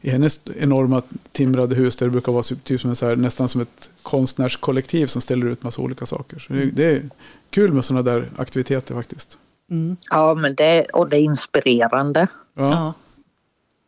[0.00, 3.16] I hennes enorma timrade hus där det brukar vara typ, typ som en så här,
[3.16, 6.38] nästan som ett konstnärskollektiv som ställer ut massa olika saker.
[6.38, 7.02] Så det, det är
[7.50, 9.38] kul med sådana där aktiviteter faktiskt.
[10.10, 12.26] Ja, men det, och det är inspirerande.
[12.54, 12.70] Ja.
[12.70, 12.92] ja.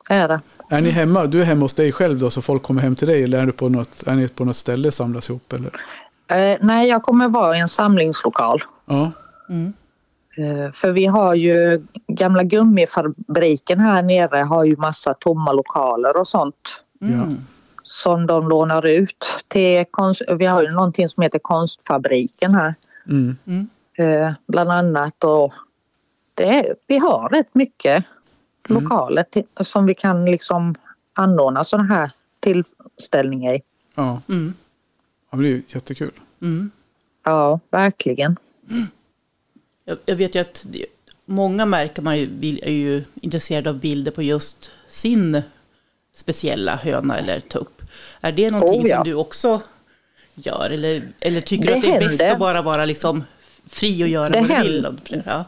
[0.08, 0.40] Det är det.
[0.70, 1.26] Är ni hemma?
[1.26, 3.22] Du är hemma hos dig själv då, så folk kommer hem till dig?
[3.22, 5.52] Eller är, du på något, är ni på något ställe samlas ihop?
[5.52, 5.70] Eller?
[6.30, 8.62] Eh, nej, jag kommer vara i en samlingslokal.
[8.86, 9.12] Ja.
[9.50, 9.70] Eh,
[10.72, 16.84] för vi har ju gamla gummifabriken här nere har ju massa tomma lokaler och sånt
[16.98, 17.28] ja.
[17.82, 22.74] som de lånar ut till konst, Vi har ju någonting som heter Konstfabriken här
[23.08, 23.36] Mm.
[23.98, 25.52] eh, bland annat och
[26.34, 28.04] det är, vi har rätt mycket
[28.68, 30.74] lokaler till, som vi kan liksom
[31.12, 33.62] anordna sådana här tillställningar i.
[33.94, 34.20] Ja.
[34.28, 34.54] Mm.
[35.30, 36.12] ja, det är ju jättekul.
[36.42, 36.70] Mm.
[37.24, 38.36] Ja, verkligen.
[39.84, 40.86] Jag, jag vet ju att det,
[41.24, 45.42] många märker man ju, är ju intresserade av bilder på just sin
[46.16, 47.82] speciella höna eller tupp.
[48.20, 48.96] Är det någonting Oh, ja.
[48.96, 49.60] som du också
[50.34, 50.70] gör?
[50.70, 52.32] Eller, eller tycker du Det att det är bäst händer.
[52.34, 53.24] att bara vara liksom
[53.68, 54.94] fri och göra Det vad du händer.
[55.10, 55.22] vill?
[55.26, 55.44] Ja.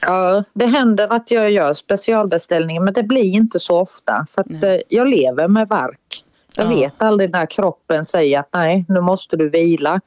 [0.00, 4.62] Ja, det händer att jag gör specialbeställningar men det blir inte så ofta för att
[4.64, 6.24] eh, jag lever med verk.
[6.54, 6.76] Jag Ja.
[6.76, 10.00] vet aldrig när kroppen säger att nej, nu måste du vila.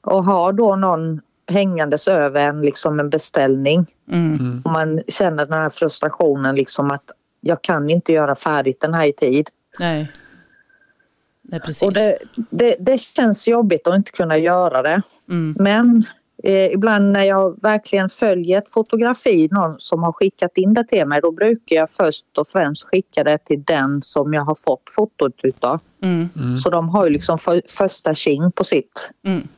[0.00, 4.62] Och har då någon hängandes över en, liksom en beställning Mm.
[4.64, 7.04] och man känner den här frustrationen liksom att
[7.40, 9.48] jag kan inte göra färdigt den här i tid.
[9.80, 10.10] Nej.
[11.42, 11.82] Nej, precis.
[11.82, 12.18] Och det,
[12.50, 15.02] det, det känns jobbigt att inte kunna göra det.
[15.30, 15.56] Mm.
[15.58, 16.04] Men
[16.42, 21.06] eh, ibland när jag verkligen följer ett fotografi, någon som har skickat in det till
[21.06, 24.90] mig, då brukar jag först och främst skicka det till den som jag har fått
[24.96, 25.80] fotot utav.
[26.02, 26.56] Mm.
[26.56, 29.48] Så de har ju liksom för, första tjing på sitt Mm.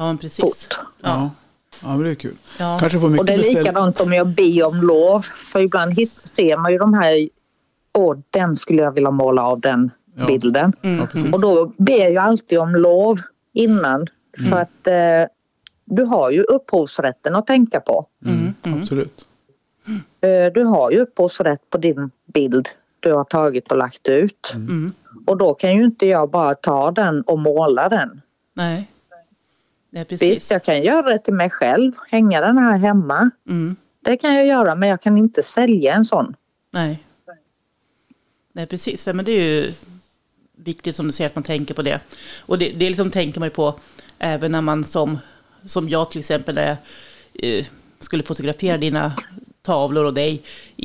[0.00, 0.40] Ja, men precis.
[0.44, 0.78] fot.
[1.00, 1.30] Ja.
[1.82, 1.88] Ja.
[1.88, 2.34] men det är kul.
[2.58, 2.76] Ja.
[2.80, 3.58] Kanske får Och mycket det är beställ...
[3.58, 5.22] likadant om jag ber om lov.
[5.22, 7.28] För ibland hit, ser man ju de här,
[7.98, 10.26] åh den skulle jag vilja måla av den Ja.
[10.26, 10.72] bilden.
[10.82, 11.06] Mm.
[11.14, 11.22] Ja.
[11.32, 13.20] Och då ber jag alltid om lov
[13.52, 14.06] innan.
[14.50, 15.32] För att eh,
[15.84, 18.06] du har ju upphovsrätten att tänka på.
[18.26, 18.54] Mm.
[18.62, 18.80] Mm.
[18.82, 19.26] Absolut.
[20.20, 22.68] Eh, Du har ju upphovsrätt på din bild
[23.00, 24.52] du har tagit och lagt ut.
[24.54, 24.92] Mm.
[25.26, 28.20] Och då kan ju inte jag bara ta den och måla den.
[28.56, 28.90] Nej.
[29.90, 30.32] Nej, precis.
[30.32, 33.30] Visst, jag kan göra det till mig själv, hänga den här hemma.
[33.48, 33.76] Mm.
[34.04, 36.34] Det kan jag göra, men jag kan inte sälja en sån.
[36.72, 37.04] Nej.
[38.52, 39.06] Nej, precis.
[39.06, 39.72] Ja, men det är ju
[40.56, 42.00] viktigt som du säger att man tänker på det.
[42.38, 43.74] Och det, det liksom tänker man ju på
[44.18, 45.18] även när man som,
[45.64, 46.76] som jag till exempel, när jag
[47.34, 47.66] eh,
[48.00, 49.12] skulle fotografera dina
[49.62, 50.42] tavlor och dig,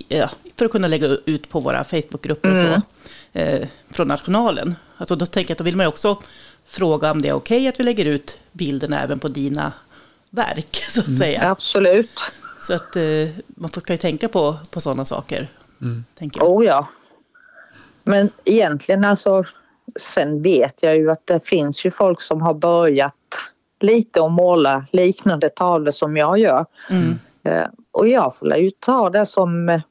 [0.08, 2.82] ja, för att kunna lägga ut på våra Facebookgrupper och så,
[3.40, 4.76] eh, från nationalen.
[4.98, 6.22] Alltså då tänker jag att då vill man ju också
[6.68, 9.74] fråga om det är okej att vi lägger ut bilderna även på dina
[10.30, 11.50] verk, så att säga.
[11.52, 12.32] Absolut.
[12.60, 13.04] Så att eh,
[13.48, 15.48] man ska ju tänka på, på sådana saker,
[16.18, 16.50] tänker jag.
[16.50, 16.88] Oh ja.
[18.04, 19.44] Men egentligen alltså,
[20.00, 23.14] sen vet jag ju att det finns ju folk som har börjat
[23.80, 26.66] lite att måla liknande tavlor som jag gör.
[26.90, 27.20] Mm.
[27.44, 29.82] Eh, Och jag får ju ta det som eh,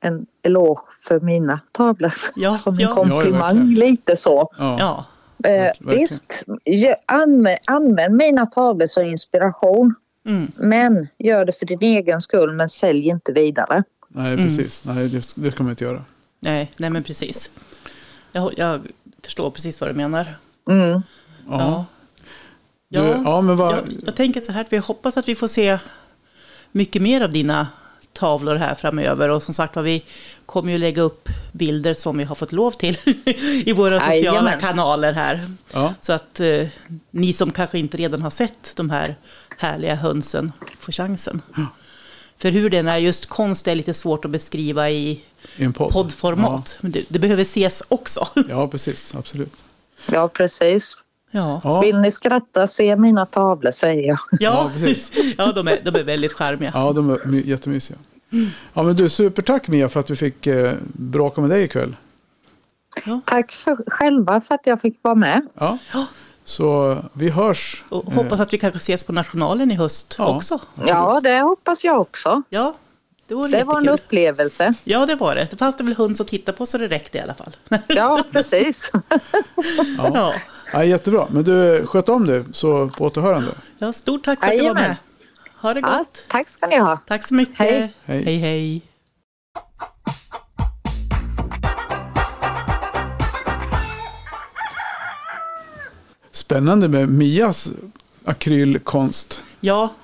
[0.00, 2.12] en eloge för mina tavlor.
[2.36, 2.88] Ja, som en ja.
[2.88, 3.74] Ja, komplimang, verkligen.
[3.74, 4.52] lite så.
[4.58, 5.04] Ja.
[5.44, 6.44] Eh, visst,
[7.06, 9.94] använd, använd mina tavlor som inspiration.
[10.26, 10.52] mm.
[10.56, 13.84] Men gör det för din egen skull, men sälj inte vidare.
[14.08, 14.44] Nej, Mm.
[14.44, 14.84] precis.
[14.86, 16.04] Nej, det, det ska man inte göra.
[16.40, 17.50] nej, nej men precis.
[18.32, 18.80] Jag, jag
[19.24, 20.38] förstår precis vad du menar.
[20.70, 20.90] Mm.
[20.92, 21.02] Ja.
[21.48, 21.84] Ja.
[22.88, 23.72] Du, Ja, ja, men vad...
[23.74, 25.78] jag, jag tänker så här att vi hoppas att vi får se
[26.72, 27.68] mycket mer av dina
[28.12, 29.28] tavlor här framöver.
[29.28, 30.02] Och som sagt var, vi
[30.46, 32.98] kommer ju lägga upp bilder som vi har fått lov till
[33.66, 34.60] i våra sociala Jajamän.
[34.60, 35.44] kanaler här.
[35.72, 35.94] Ja.
[36.00, 36.68] Så att eh,
[37.10, 39.14] ni som kanske inte redan har sett de här
[39.58, 41.42] härliga hönsen får chansen.
[42.38, 45.10] För hur den är, just konst är lite svårt att beskriva i
[45.56, 45.92] I en podd.
[45.92, 46.78] poddformat.
[46.80, 48.28] Men det, det behöver ses också.
[48.34, 49.14] Ja, ja, precis.
[49.14, 49.52] Absolut.
[50.12, 50.98] Ja, precis.
[51.34, 54.18] Ja, Ja, Vill ni skratta, se mina tavlor, säger jag.
[54.30, 55.12] ja, Ja, precis.
[55.38, 56.70] ja de, är, de är väldigt charmiga.
[56.74, 57.98] ja de är my- jättemysiga.
[58.74, 61.96] Ja, men du, supertack Mia för att vi fick eh, bråka med dig ikväll.
[63.24, 65.46] Tack för, själva för att jag fick vara med.
[65.54, 65.78] Ja.
[65.92, 66.06] Ja.
[66.44, 67.84] Så vi hörs.
[67.88, 70.36] Och hoppas att vi kanske ses på Nationalen i höst Ja.
[70.36, 70.58] också.
[70.86, 72.42] Ja, det hoppas jag också.
[72.48, 72.74] Ja,
[73.26, 74.74] det vore Det var en upplevelse.
[74.84, 75.48] Ja, det var det.
[75.50, 77.56] Det fanns det väl höns att titta på så det räckte i alla fall.
[77.88, 78.92] Ja, precis.
[79.98, 80.34] ja.
[80.72, 81.26] Ja, jättebra.
[81.30, 83.50] Men du, sköt om dig så på återhörande.
[83.78, 84.96] ja, stort tack för att du var med.
[85.60, 86.24] Ha det Ja, gott.
[86.28, 86.96] tack ska ni ha.
[87.06, 87.58] Tack så mycket.
[87.58, 87.92] Hej.
[88.04, 88.22] Hej.
[88.22, 88.38] hej.
[88.38, 88.82] hej.
[96.30, 97.68] Spännande med Mias
[98.24, 99.42] akrylkonst.
[99.60, 99.94] Ja,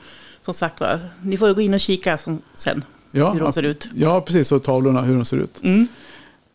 [0.43, 3.63] som sagt var, ni får gå in och kika som, sen Ja, hur de ser
[3.63, 3.89] ut.
[3.95, 4.53] Ja, precis.
[4.53, 5.63] Och tavlorna, hur de ser ut.
[5.63, 5.87] Mm.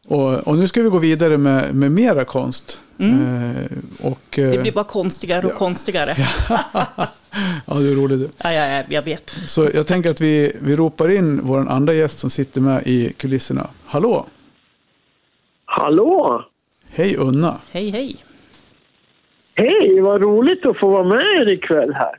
[0.08, 2.80] Och, och nu ska vi gå vidare med, med mera konst.
[3.00, 6.16] Eh, och, eh, Det blir bara konstigare och konstigare.
[6.50, 6.60] Ja.
[7.66, 8.44] ja, det är roligt det.
[8.44, 9.36] Ja, ja, jag vet.
[9.46, 13.14] Så jag tänker att vi, vi ropar in vår andra gäst som sitter med i
[13.14, 13.70] kulisserna.
[13.86, 14.26] Hallå!
[15.66, 16.44] Hallå!
[16.90, 17.62] Hej Unna!
[17.72, 18.16] Hej, hej.
[19.56, 22.16] Hej, vad roligt att få vara med er ikväll här.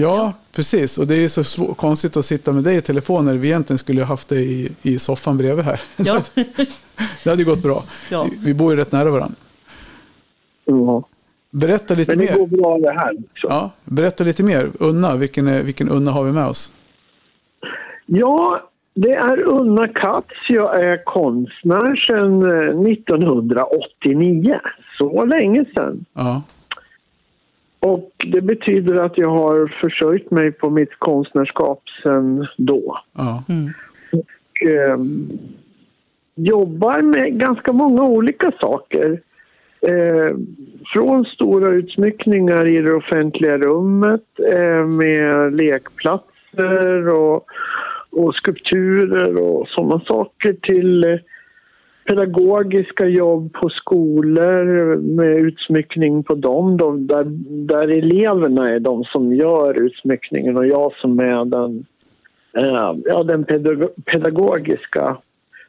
[0.00, 0.98] Ja, precis.
[0.98, 3.78] Och det är så svår, konstigt att sitta med dig i telefon när vi egentligen
[3.78, 5.80] skulle haft dig i, i soffan bredvid här.
[5.96, 6.20] Ja.
[7.24, 7.82] det hade ju gått bra.
[8.10, 8.26] Ja.
[8.30, 9.34] Vi, vi bor ju rätt nära varandra.
[10.64, 11.02] Ja.
[11.50, 12.38] Berätta lite Men det mer.
[12.38, 13.46] går bra det här också.
[13.48, 14.70] Ja, berätta lite mer.
[14.80, 16.72] Unna, vilken, är- vilken Unna har vi med oss?
[18.06, 18.62] Ja,
[18.94, 20.26] det är Unna Katz.
[20.48, 24.60] Jag är konstnär sedan eh, 1989.
[24.98, 26.04] Så länge sedan.
[26.12, 26.42] Ja,
[27.80, 32.98] Och det betyder att jag har försörjt mig på mitt konstnärskap sedan då.
[33.12, 33.44] ja,
[34.12, 34.98] Och, eh,
[36.34, 39.20] jobbar med ganska många olika saker.
[39.80, 40.36] Eh,
[40.92, 47.46] från stora utsmyckningar i det offentliga rummet eh, med lekplatser och,
[48.10, 51.18] och skulpturer och sådana saker till eh,
[52.08, 56.76] pedagogiska jobb på skolor med utsmyckning på dem.
[56.76, 57.24] då, där,
[57.66, 61.86] där eleverna är de som gör utsmyckningen och jag som är den,
[62.52, 63.44] eh, ja, den
[64.04, 65.16] pedagogiska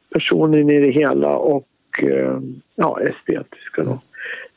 [0.09, 1.67] personen i det hela och
[2.03, 2.39] eh,
[2.75, 3.83] ja, estetiska.
[3.83, 4.01] Då.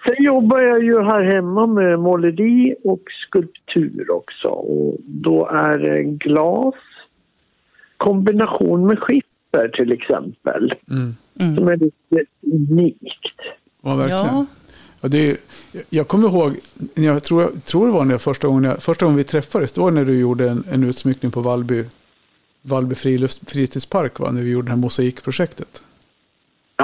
[0.06, 4.48] Sen jobbar jag ju här hemma med måleri och skulptur också.
[4.48, 6.74] Och då är det glas,
[7.96, 13.02] kombination med skiffer till exempel, mm som är lite unikt.
[13.82, 14.26] ja verkligen.
[14.26, 14.46] Ja.
[15.00, 15.36] Ja, det är,
[15.90, 16.56] jag kommer ihåg,
[16.94, 19.72] jag tror, jag tror det var när jag första, gången jag, första gången vi träffades,
[19.72, 21.84] det var när du gjorde en, en utsmyckning på Vallby,
[22.62, 24.30] Vallby frilufts, fritidspark, va?
[24.30, 25.82] när vi gjorde det här mosaikprojektet.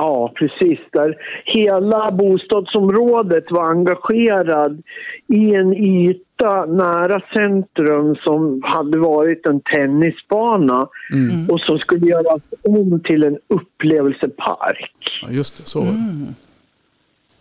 [0.01, 0.79] Ja, precis.
[0.93, 4.83] Där hela bostadsområdet var engagerad
[5.27, 11.51] i en yta nära centrum som hade varit en tennisbana Mm.
[11.51, 14.95] och som skulle göras om till en upplevelsepark.
[15.23, 16.35] Ja, just det, så var det.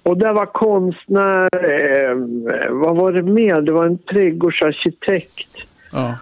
[0.10, 2.16] Och där var konstnär, eh,
[2.70, 3.62] vad var det mer?
[3.62, 6.16] Det var en trädgårdsarkitekt Ja,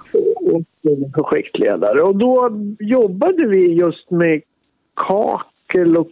[0.52, 2.02] och en projektledare.
[2.02, 4.42] Och då jobbade vi just med
[4.96, 6.08] kakel och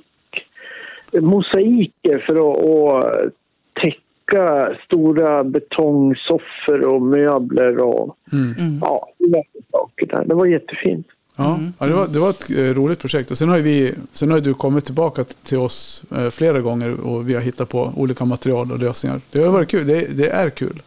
[1.21, 2.65] mosaiker för att,
[3.06, 3.34] att
[3.82, 8.80] täcka stora betongsoffor och möbler och mm.
[8.82, 10.26] ja, diverse saker där.
[10.26, 11.08] Det var jättefint.
[11.36, 11.60] ja.
[11.80, 13.32] ja det, var, det var ett eh, roligt projekt.
[13.32, 17.30] Och sen har, vi, sen har du kommit tillbaka till oss eh, flera gånger och
[17.30, 19.21] vi har hittat på olika material och lösningar.
[19.32, 20.82] Det har varit kul, det, det är kul.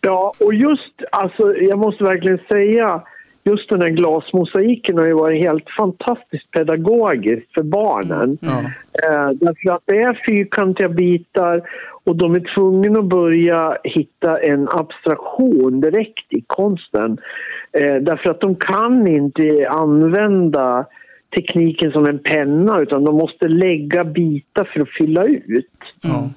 [0.00, 3.02] Ja, och just, alltså jag måste verkligen säga,
[3.44, 8.38] just den här glasmosaiken har ju varit helt fantastiskt pedagogiskt för barnen.
[8.40, 8.62] Ja,
[9.02, 11.62] Eh, därför att det är fyrkantiga bitar
[12.04, 17.18] och de är tvungna att börja hitta en abstraktion direkt i konsten.
[17.72, 20.86] Eh, därför att de kan inte använda
[21.36, 25.66] tekniken som en penna utan de måste lägga bitar för att fylla ut.
[26.02, 26.30] ja.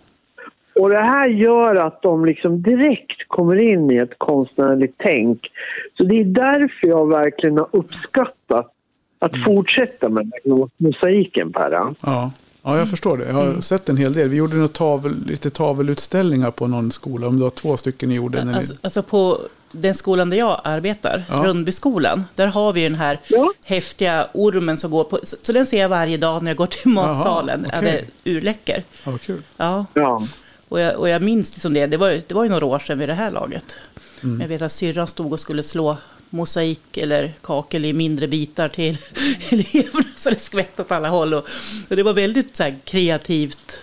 [0.80, 5.52] Och det här gör att de liksom direkt kommer in i ett konstnärligt tänk.
[5.98, 8.74] Så det är därför jag verkligen har uppskattat
[9.20, 11.96] att fortsätta med den mosaiken, Perra.
[12.02, 12.32] Ja.
[12.64, 13.26] ja, jag förstår det.
[13.28, 14.28] Jag har sett en hel del.
[14.30, 17.28] Vi gjorde några tavel, lite tavelutställningar på någon skola.
[17.28, 18.44] Om det var två stycken ni gjorde.
[18.44, 19.40] När ni, Alltså, alltså på
[19.72, 21.44] den skolan där jag arbetar, Ja.
[21.46, 23.52] Rundbyskolan, där har vi den här Ja.
[23.66, 26.68] häftiga ormen som går på, så så den ser jag varje dag när jag går
[26.68, 27.66] till matsalen.
[27.72, 28.06] Jaha, Ja, det är
[28.38, 28.84] urläcker.
[29.04, 29.42] ja, vad kul.
[29.58, 30.22] Ja, Ja.
[30.70, 33.00] Och jag, och jag minns liksom det, det var, det var ju några år sedan
[33.00, 33.76] vid det här laget.
[34.24, 34.42] Mm.
[34.42, 35.98] Jag vet att syrran stod och skulle slå
[36.30, 38.98] mosaik eller kakel i mindre bitar till
[39.52, 41.34] eleverna så det skvätte åt alla håll.
[41.34, 41.46] Och,
[41.90, 43.80] och det var väldigt så här, kreativt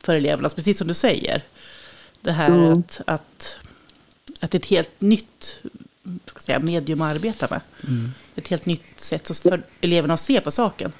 [0.00, 1.42] för eleverna, precis som du säger.
[2.20, 2.72] Det här Mm.
[2.72, 3.56] att, att,
[4.40, 5.60] att ett helt nytt
[6.26, 7.60] ska säga, medium att arbeta med.
[8.36, 10.92] Ett helt nytt sätt att- för eleverna att se på saken.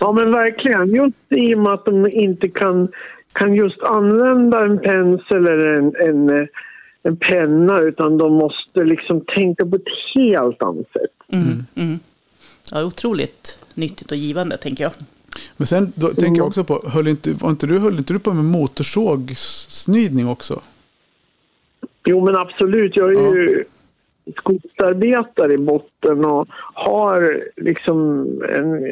[0.00, 0.94] Ja, men verkligen.
[0.94, 2.88] Just i och med att de inte kan,
[3.34, 6.48] kan just använda en pensel eller en, en,
[7.02, 11.32] en penna utan de måste liksom tänka på ett helt annat sätt.
[11.32, 11.98] Mm, mm.
[12.72, 14.92] Ja, otroligt nyttigt och givande, tänker jag.
[15.56, 18.18] Men sen då, tänker jag också på, höll inte, var inte du, höll inte du
[18.18, 20.60] på med motorsågssnidning också?
[22.04, 22.96] Jo, men absolut.
[22.96, 23.64] Jag är ju
[24.36, 28.86] skogsarbetare i botten och har liksom en,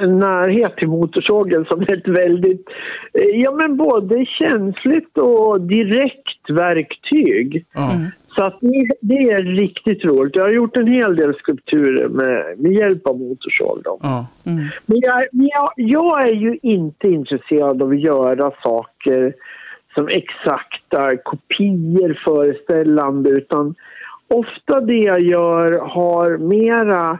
[0.00, 2.64] en närhet till motorsågen som är ett väldigt,
[3.12, 7.66] eh, ja men både känsligt och direkt verktyg.
[7.72, 7.90] Ja,
[8.36, 8.58] Så att
[9.00, 10.36] det, är riktigt roligt.
[10.36, 13.82] Jag har gjort en hel del skulpturer med, med hjälp av motorsåg.
[14.46, 14.64] Mm.
[14.86, 19.34] Men jag, men jag, jag är ju inte intresserad av att göra saker
[19.94, 23.74] som exakta kopior föreställande utan
[24.28, 27.18] ofta det jag gör har mera...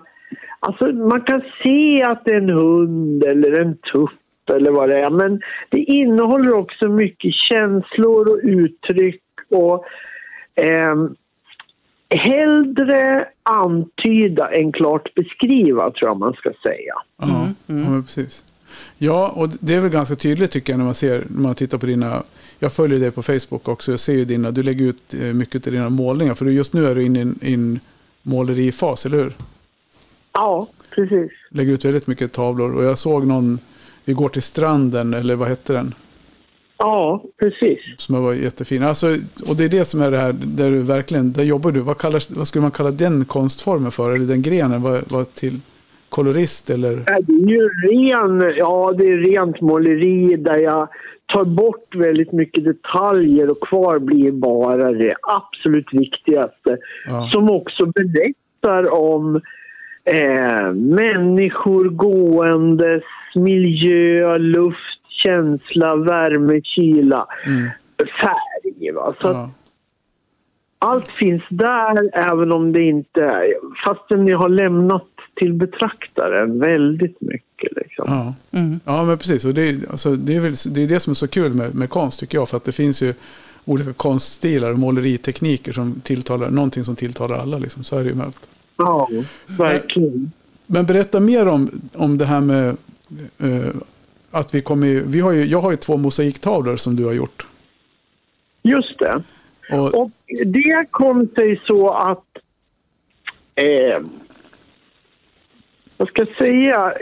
[0.61, 4.99] Alltså man kan se att det är en hund eller en tupp eller vad det
[4.99, 5.11] är.
[5.11, 9.85] Men det innehåller också mycket känslor och uttryck och
[10.55, 10.95] eh,
[12.11, 16.95] hellre antyda än klart beskriva tror jag man ska säga.
[17.17, 18.45] Ja, ja men precis.
[18.99, 21.79] Ja, och det är väl ganska tydligt tycker jag när man ser, när man tittar
[21.79, 22.23] på dina,
[22.59, 25.67] jag följer dig på Facebook också, jag ser ju dina, du lägger ut eh, mycket
[25.67, 27.81] av dina målningar, för just nu är du inne i en, i en
[28.23, 29.33] målerifas, eller hur?
[30.33, 31.31] Ja, precis.
[31.51, 33.59] Lägger ut väldigt mycket tavlor och jag såg någon,
[34.05, 35.95] vi går till stranden, eller vad hette den?
[36.79, 37.79] Ja, precis.
[37.97, 38.83] Som var jättefin.
[38.83, 39.07] Alltså,
[39.49, 41.81] och det är det som är det här, där du verkligen, där jobbar du.
[41.81, 44.15] Vad, kallar, vad skulle man kalla den konstformen för?
[44.15, 44.83] Eller den grenen?
[44.83, 45.61] Vad, vad till
[46.09, 46.97] kolorist eller?
[46.97, 50.89] Det är ju ren, ja det är rent måleri där jag
[51.33, 56.79] tar bort väldigt mycket detaljer och kvar blir bara det absolut viktigaste.
[57.07, 57.31] Ja.
[57.33, 59.41] Som också berättar om
[60.05, 63.03] eh, människor gåendes,
[63.35, 67.69] miljö, luft, känsla, värme, kyla, Mm.
[68.21, 68.93] färg.
[68.95, 69.15] Va?
[69.21, 69.51] Så Ja.
[70.79, 73.47] allt finns där även om det inte...
[73.87, 77.73] Fastän ni har lämnat till betraktaren väldigt mycket.
[77.77, 78.05] Liksom.
[78.09, 78.35] Ja.
[78.59, 78.81] Mm.
[78.85, 79.45] ja, men precis.
[79.45, 81.75] Och det, är- alltså, det, är väl, det är det som är så kul med,
[81.75, 82.49] med konst tycker jag.
[82.49, 83.15] För att det finns ju
[83.65, 87.59] olika konststilar och måleritekniker som tilltalar, någonting som tilltalar alla.
[87.59, 87.85] Liksom.
[87.85, 88.49] Så är det ju med allt.
[88.81, 89.09] Ja,
[89.47, 90.33] verkligen.
[90.67, 92.77] Men berätta mer om, om det här med
[93.39, 93.75] eh,
[94.31, 97.47] att vi kommer vi har ju, Jag har ju två mosaiktavlor som du har gjort.
[98.63, 99.23] Just det.
[99.73, 100.11] Och, Och
[100.47, 102.25] det kom sig så att...
[103.55, 104.03] Eh,
[105.97, 106.93] vad ska jag säga?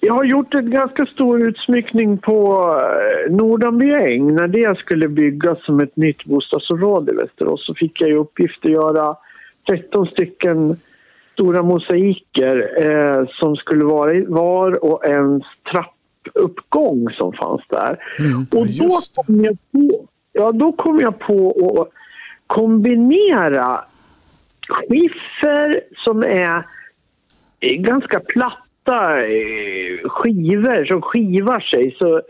[0.00, 4.34] Jag har gjort en ganska stor utsmyckning på eh, Nordanby äng.
[4.34, 8.64] När det skulle byggas som ett nytt bostadsområde i Västerås så fick jag i uppgift
[8.64, 9.16] att göra
[9.66, 10.76] 13 stycken
[11.32, 17.98] stora mosaiker eh, som skulle vara i var och ens trappuppgång som fanns där.
[18.18, 21.50] Mm, och då kom jag på, ja, då kom jag på
[21.80, 21.88] att
[22.46, 23.84] kombinera
[24.68, 26.64] skiffer som är
[27.60, 31.96] ganska platta eh, skivor som skivar sig.
[31.98, 32.20] Så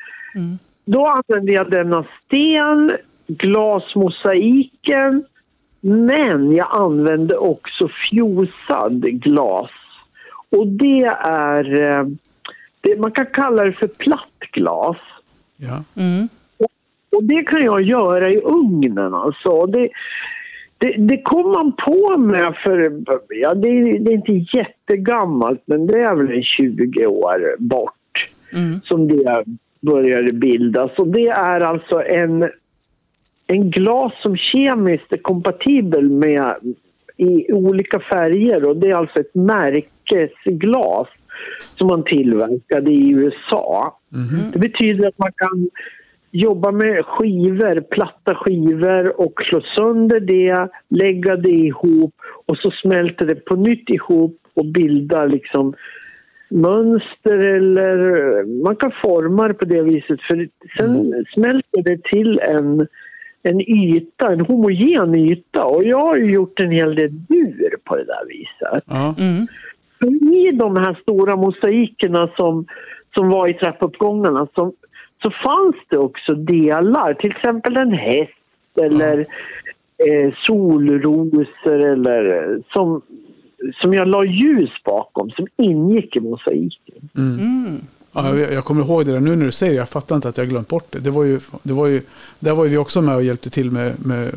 [0.85, 2.93] Då använde jag denna sten,
[3.27, 5.25] glasmosaiken
[5.87, 9.71] men jag använde också fjosad glas.
[10.51, 11.83] Och det är...
[11.99, 12.07] eh,
[12.81, 14.97] Det, man kan kalla det för plattglas.
[15.57, 15.85] ja.
[16.03, 16.29] Mm.
[17.17, 19.67] Och det kan jag göra i ugnen alltså.
[19.67, 19.89] Det,
[20.79, 25.87] det, det kom man på med för, ja det, är- det är inte jättegammalt men
[25.87, 27.93] det är väl en 20 år bort
[28.53, 28.81] Mm.
[28.85, 29.45] som det
[29.81, 30.91] började bildas.
[30.99, 32.51] Och det är alltså en,
[33.47, 36.55] en glas som kemiskt är kompatibel med
[37.17, 38.69] i olika färger.
[38.69, 41.09] Och det är alltså ett märkesglas
[41.79, 43.99] som man tillverkade i USA.
[44.53, 45.69] Det betyder att man kan
[46.31, 52.15] jobba med skivor, platta skivor och slå sönder det, lägga det ihop
[52.47, 55.75] och så smälter det på nytt ihop och bildar liksom
[56.49, 57.97] mönster eller
[58.65, 60.21] man kan forma det på det viset.
[60.21, 62.87] För sen smälter det till en,
[63.47, 67.97] en yta, en homogen yta och jag har ju gjort en hel del djur på
[67.97, 68.85] det där viset.
[68.87, 69.15] ja.
[69.19, 69.47] Mm.
[70.35, 72.67] I de här stora mosaikerna som,
[73.15, 74.73] som var i trappuppgångarna så,
[75.23, 79.19] så fanns det också delar, till exempel en häst eller
[80.07, 83.03] eh, solrosor eller som,
[83.75, 87.09] som jag la ljus bakom som ingick i mosaiken.
[87.17, 87.81] Mm.
[88.17, 89.79] Ja, jag, jag kommer ihåg det där nu när du säger det.
[89.79, 90.99] Jag fattar inte att jag glömt bort det.
[90.99, 92.03] Det var ju, det var ju,
[92.39, 94.33] där var ju vi också med och hjälpte till med, med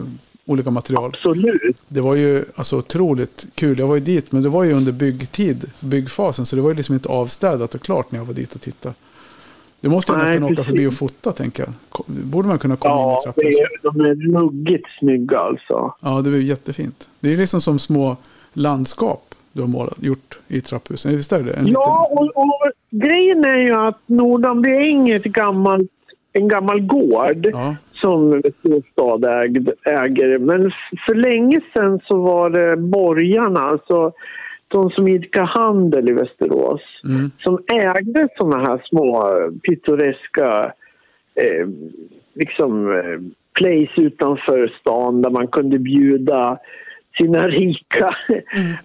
[0.46, 1.12] olika material.
[1.16, 1.78] Absolut.
[1.88, 3.80] Det var ju alltså otroligt kul.
[3.80, 6.46] Jag var ju dit, men det var ju under byggtid, byggfasen.
[6.46, 8.96] Så det var ju liksom inte avstädat och klart när jag var dit och tittade.
[9.82, 10.68] Det måste jag Nej, nästan åka precis.
[10.70, 11.74] förbi och fota, tänker jag.
[12.06, 14.06] Borde man kunna komma Ja, in i trappan.
[14.06, 15.94] är, de är ruggigt snygga alltså.
[16.00, 17.10] Ja, det är jättefint.
[17.20, 18.18] Det är liksom som små
[18.54, 21.12] landskap du har målat, gjort i trapphusen.
[21.12, 21.54] Visst är det?
[21.54, 25.92] En Ja, och, och grejen är ju att Nordanby äng är ett gammalt,
[26.34, 27.50] en gammal gård.
[27.54, 28.42] Ja, som
[28.92, 30.38] stad ägd, äger.
[30.38, 30.72] Men
[31.08, 34.12] för länge sedan så var det borgarna, alltså
[34.68, 37.32] de som idkar handel i Västerås, Mm.
[37.40, 39.34] som ägde såna här små
[39.64, 40.72] pittoreska
[41.36, 41.68] eh,
[42.34, 43.20] liksom, eh,
[43.54, 46.58] place utanför stan där man kunde bjuda
[47.20, 48.16] sina rika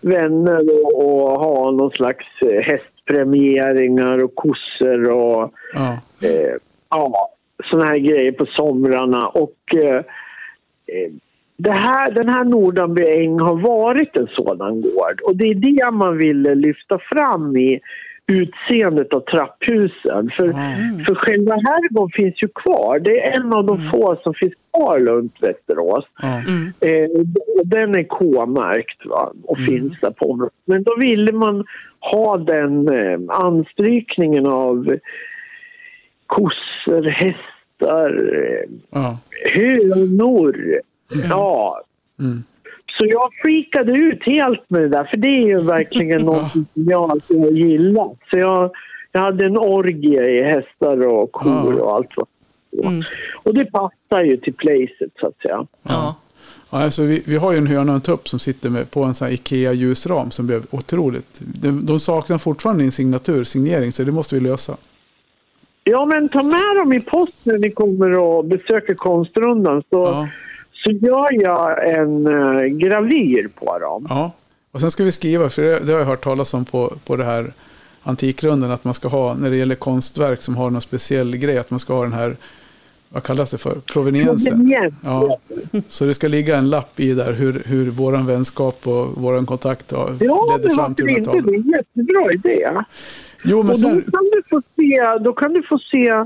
[0.01, 5.99] vänner och, och ha någon slags eh, hästpremieringar och kossor och ja.
[6.20, 6.55] eh,
[6.91, 7.30] ja,
[7.70, 9.28] såna här grejer på somrarna.
[9.28, 9.97] Och eh,
[10.87, 11.11] eh,
[11.57, 15.91] det här, den här Nordanby äng har varit en sådan gård och det är det
[15.91, 17.80] man ville lyfta fram i
[18.27, 20.31] utseendet av trapphusen.
[20.31, 20.53] För,
[21.05, 22.99] för själva herrgården finns ju kvar.
[22.99, 26.05] Det är en av de få som finns kvar runt Västerås.
[26.22, 26.39] Ja.
[26.89, 27.09] Eh,
[27.64, 29.33] den är K-märkt va?
[29.45, 30.55] och finns där på området.
[30.64, 31.64] Men då ville man
[32.01, 34.99] ha den eh, anstrykningen av
[36.27, 38.33] kossor, hästar,
[38.93, 39.14] eh,
[39.55, 40.81] hönor.
[41.29, 41.81] Ja.
[42.99, 46.66] Så jag freakade ut helt med det där, för det är ju verkligen något som
[46.74, 48.18] jag alltid har gillat.
[48.30, 48.70] Så jag,
[49.12, 52.26] jag hade en orgie i hästar och kor och allt vad.
[52.86, 53.03] Mm.
[53.42, 55.66] Och det passar ju till placet så att säga.
[55.82, 56.16] Ja.
[56.70, 59.03] Ja, alltså vi, vi har ju en höna och en tupp som sitter med, på
[59.03, 61.40] en sån Ikea-ljusram som blev otroligt.
[61.40, 64.76] De, de saknar fortfarande en signatur, signering, så det måste vi lösa.
[65.84, 70.28] Ja, men ta med dem i post när ni kommer och besöker konstrundan så, Ja.
[70.85, 74.07] Så gör jag en uh, gravyr på dem.
[74.09, 74.32] Ja.
[74.72, 77.16] Och sen ska vi skriva, för det, det har jag hört talas om på, på
[77.16, 77.53] det här
[78.03, 81.70] Antikrundan, att man ska ha, när det gäller konstverk som har någon speciell grej, att
[81.70, 82.37] man ska ha den här,
[83.09, 84.53] vad kallas det för, proveniensen.
[84.53, 84.95] Proveniens.
[85.05, 85.39] Ja.
[85.89, 89.93] Så det ska ligga en lapp i där hur, hur våran vänskap och våran kontakt
[89.93, 90.09] Ja,
[90.57, 91.30] ledde fram till här inte?
[91.30, 92.70] Det är en jättebra idé.
[93.45, 96.24] Jo, men Och då sen, kan, du få se, då kan du få se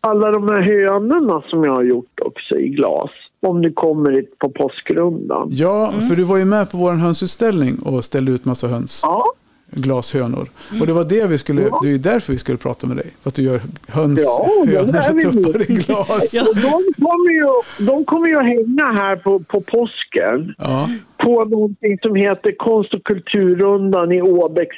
[0.00, 3.10] alla de här hönorna som jag har gjort också i glas.
[3.40, 5.48] Om du kommer hit på påskrundan.
[5.52, 9.00] ja, för du var ju med på vår hönsutställning och ställde ut massa höns.
[9.02, 9.24] Ja,
[9.70, 10.48] glashönor.
[10.80, 11.80] Och det var det vi skulle, Ja.
[11.82, 13.06] det är därför vi skulle prata med dig.
[13.20, 16.34] För att du gör höns, Ja, hönor och vi tuppar i glas.
[16.34, 16.42] Ja.
[16.42, 17.46] och de kommer ju,
[17.86, 20.54] de kommer ju att hänga här på, på påsken.
[20.58, 24.76] Ja, På någonting som heter Konst och kulturrundan i, Åbäcks,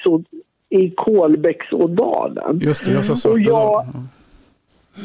[0.70, 2.58] i Kolbäcksådalen.
[2.62, 2.92] just det.
[2.92, 4.08] Jag sa Och jag- Svartedalen.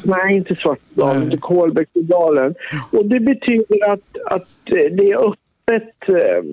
[0.03, 2.55] Nej, inte Svartedalen, inte Kolbäcksådalen.
[2.91, 6.43] Och det betyder att, att det är öppet eh,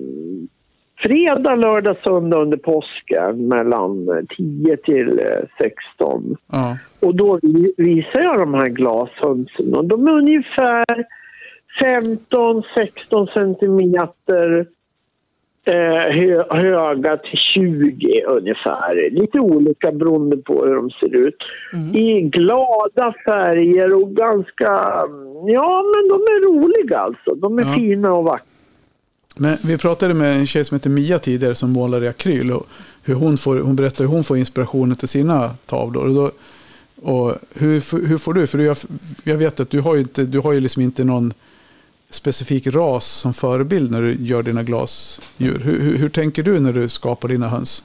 [0.97, 6.35] fredag, lördag, söndag under påsken mellan 10 till eh, 16.
[6.51, 6.77] Ja.
[6.99, 10.85] Och då vi- visar jag de här glashönsen och de är ungefär
[11.83, 14.65] 15-16 centimeter eh,
[15.71, 19.09] hö, höga till 20 ungefär.
[19.11, 21.37] Lite olika beroende på hur de ser ut.
[21.95, 24.81] I glada färger och ganska...
[25.45, 27.35] Ja, men de är roliga alltså.
[27.35, 27.75] De är Ja.
[27.75, 28.45] fina och vackra.
[29.37, 32.51] Men vi pratade med en tjej som heter Mia tidigare som målar i akryl.
[32.51, 32.67] Och
[33.03, 36.07] hur hon, får, hon berättar hur hon får inspirationen till sina tavlor.
[36.07, 36.31] Och, då,
[37.11, 38.47] och hur, hur får du?
[38.47, 38.77] För jag,
[39.23, 41.33] jag vet att du har ju, inte, du har ju liksom inte någon
[42.13, 45.59] specifik ras som förebild när du gör dina glasdjur.
[45.59, 47.83] Hur, hur, hur tänker du när du skapar dina höns?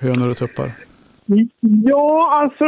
[0.00, 0.72] Hönor och tuppar.
[1.60, 2.64] Ja, alltså...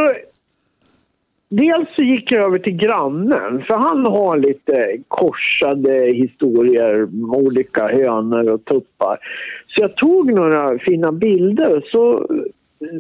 [1.53, 7.89] Dels så gick jag över till grannen, för han har lite korsade historier med olika
[7.89, 9.19] hönor och tuppar.
[9.67, 12.27] Så jag tog några fina bilder så,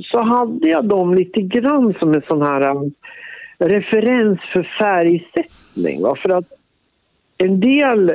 [0.02, 2.90] så hade jag dem lite grann som en sån här
[3.58, 6.02] referens för färgsättning.
[6.02, 6.16] Va?
[6.22, 6.48] För att
[7.40, 8.12] en del,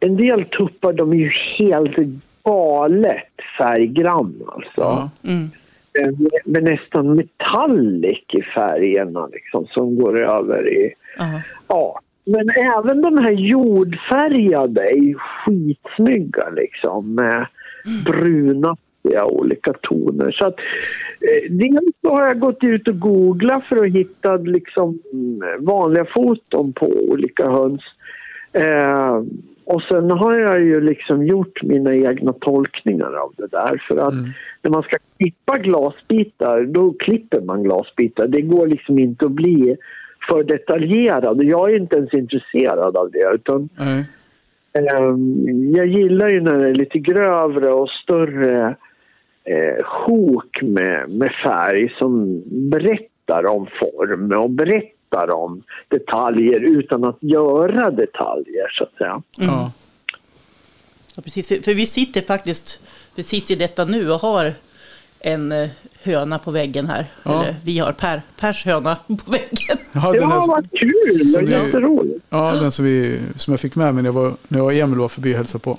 [0.00, 1.96] en del tuppar de är ju helt
[2.44, 5.10] galet färggranna alltså Ja.
[5.24, 5.50] Mm.
[6.18, 10.94] med, med nästan metallic i färgerna liksom, som går över i...
[11.18, 11.42] Ja.
[11.68, 12.00] Ja.
[12.24, 17.46] Men även de här jordfärgade är ju skitsnygga liksom med
[18.04, 20.32] brunaktiga olika toner.
[20.32, 20.58] Så att,
[21.20, 26.04] eh, dels så har jag gått ut och googlat för att hitta liksom, mm, vanliga
[26.04, 27.82] foton på olika höns.
[28.52, 29.22] Eh,
[29.64, 33.84] och sen har jag ju liksom gjort mina egna tolkningar av det där.
[33.88, 34.14] För att
[34.62, 38.26] när man ska klippa glasbitar, då klipper man glasbitar.
[38.26, 39.76] Det går liksom inte att bli
[40.30, 41.42] för detaljerad.
[41.42, 43.34] Jag är inte ens intresserad av det.
[43.34, 44.06] Utan, Nej.
[44.72, 48.76] ehm, jag gillar ju när det är lite grövre och större
[49.44, 57.18] eh, sjok med, med färg som berättar om form och berättar om detaljer utan att
[57.20, 59.22] göra detaljer, så att säga.
[59.36, 59.72] Ja.
[61.14, 61.48] Ja, precis.
[61.48, 62.82] För, vi sitter faktiskt
[63.14, 64.54] precis i detta nu och har
[65.20, 65.68] en eh,
[66.02, 67.06] höna på väggen här.
[67.22, 67.42] Ja.
[67.42, 69.78] Eller vi har per, Pers höna på väggen.
[69.92, 71.28] Ja, den, Ja, vad kul!
[71.28, 72.24] som Det är jätteroligt.
[72.28, 74.72] ja, den som, vi, som jag fick med mig när jag, var, när jag och
[74.72, 75.78] Emil var förbi och hälsade på.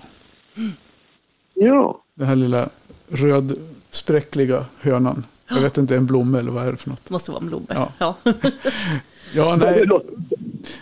[1.54, 2.02] Ja.
[2.16, 2.70] Den här lilla
[3.10, 5.26] rödspräckliga hönan.
[5.50, 7.06] Jag vet inte, en blomma eller vad är det för något?
[7.06, 7.66] Det måste vara en blomma.
[7.70, 7.94] Ja.
[8.00, 8.16] Ja.
[9.36, 9.86] Ja, nej.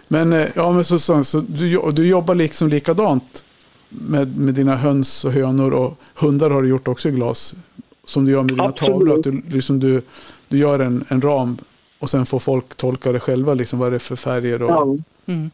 [0.07, 3.43] Men, eh, ja, men så, så, så du, du jobbar liksom likadant
[3.89, 7.55] med, med dina höns och hönor och hundar har du gjort också i glas.
[8.03, 8.93] Som du gör med dina Absolut.
[8.93, 9.13] tavlor.
[9.13, 10.01] Att du, liksom du,
[10.47, 11.57] du gör en, en ram
[11.99, 14.61] och sen får folk tolka det själva, liksom, vad det är för färger.
[14.61, 14.95] Och, Ja.
[15.25, 15.51] Mm.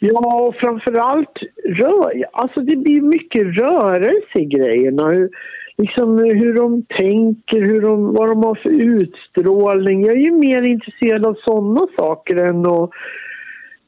[0.00, 5.28] Ja, och framförallt rör, alltså det blir mycket rörelse i grejerna.
[5.82, 10.04] Hur- liksom hur de tänker, hur de, vad de har för utstrålning.
[10.06, 12.90] Jag är ju mer intresserad av sådana saker än att,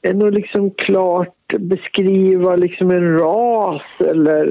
[0.03, 4.45] än att liksom klart beskriva liksom en ras eller...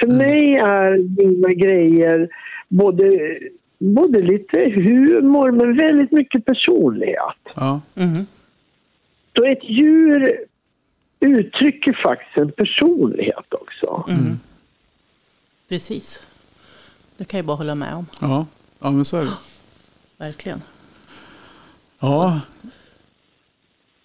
[0.00, 2.28] För mig är mina grejer
[2.68, 3.38] både,
[3.78, 7.42] både lite humor men väldigt mycket personlighet.
[7.56, 7.80] Ja.
[7.94, 8.26] Mhm.
[9.36, 10.38] Så ett djur
[11.20, 14.04] uttrycker faktiskt en personlighet också.
[14.08, 14.38] Mm.
[15.68, 16.26] Precis.
[17.16, 18.06] Det kan jag bara hålla med om.
[18.20, 18.46] Ja.
[18.78, 19.36] ja, men så är det.
[20.18, 20.62] Verkligen.
[22.00, 22.40] Ja,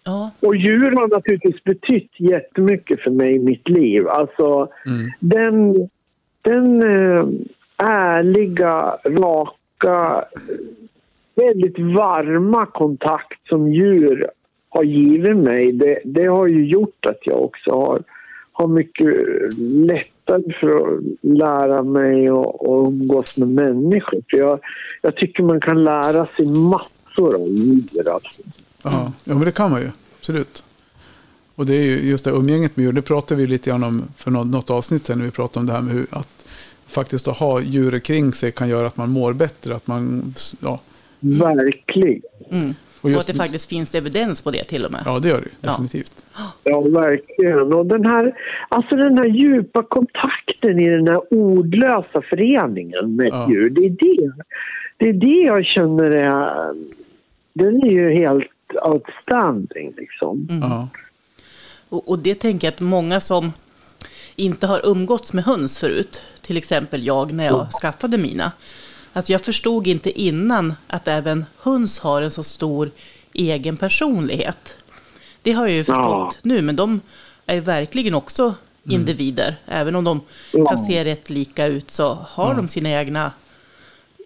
[0.04, 4.08] Ja, Och djur har naturligtvis betytt jättemycket för mig i mitt liv.
[4.08, 5.12] Alltså Mm.
[5.20, 5.90] den,
[6.42, 7.26] den eh,
[7.78, 10.26] ärliga, raka,
[11.36, 14.28] väldigt varma kontakt som djur
[14.70, 18.04] har givit mig, det, det har ju gjort att jag också har,
[18.52, 19.16] har mycket
[20.38, 24.22] lättare för att lära mig och, och umgås med människor.
[24.30, 24.60] För jag,
[25.02, 28.14] jag tycker man kan lära sig massor av djur.
[28.14, 28.42] Alltså.
[28.84, 29.12] ja.
[29.24, 29.90] ja, men det kan man ju.
[30.20, 30.64] Absolut.
[31.56, 32.92] Och det är ju just det umgänget med djur.
[32.92, 35.66] Det pratade vi lite grann om för något, något avsnitt sedan när vi pratade om
[35.66, 36.46] det här med hur att
[36.88, 39.76] faktiskt att ha djur kring sig kan göra att man mår bättre.
[39.76, 40.80] Att man, ja,
[41.20, 42.22] Verkligen.
[42.50, 42.76] mm.
[43.02, 45.02] Och och just, att det faktiskt finns evidens på det till och med.
[45.06, 45.70] ja, det gör det Ja.
[45.70, 46.26] definitivt.
[46.64, 47.74] Ja, verkligen.
[47.74, 48.34] Och den här,
[48.70, 53.48] alltså den här djupa kontakten i den här ordlösa föreningen med Ja.
[53.50, 53.70] djur.
[53.70, 54.32] Det är det,
[54.98, 56.74] det är det jag känner är...
[57.54, 58.48] Den är ju helt
[58.84, 60.48] outstanding liksom.
[60.62, 60.88] Ja.
[61.90, 63.54] Och, och det tänker jag att många som
[64.36, 68.52] inte har umgåtts med höns förut, till exempel jag när jag skaffade mina.
[69.14, 72.92] Alltså jag förstod inte innan att även höns har en så stor
[73.34, 74.78] egen personlighet.
[75.42, 77.02] Det har jag ju förstått nu, men de
[77.46, 78.54] är ju verkligen också
[78.84, 79.56] individer.
[79.66, 80.22] Även om de
[80.54, 80.66] Ja.
[80.66, 83.32] kan se rätt lika ut så har de sina egna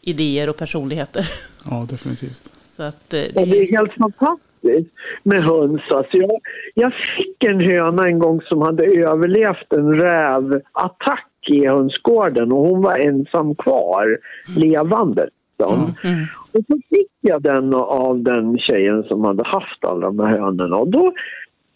[0.01, 1.29] idéer och personligheter.
[1.69, 2.51] ja, definitivt.
[2.75, 4.91] Så att eh, Och det det, är helt fantastiskt
[5.23, 5.81] med höns.
[5.89, 6.39] Alltså jag,
[6.73, 12.81] jag fick en höna en gång som hade överlevt en rävattack i hönsgården och hon
[12.81, 14.17] var ensam kvar,
[14.57, 15.29] levande.
[15.59, 15.93] Liksom.
[16.03, 20.39] mm, Och så fick jag den av den tjejen som hade haft alla de här
[20.39, 20.77] hönorna.
[20.77, 21.13] Och då,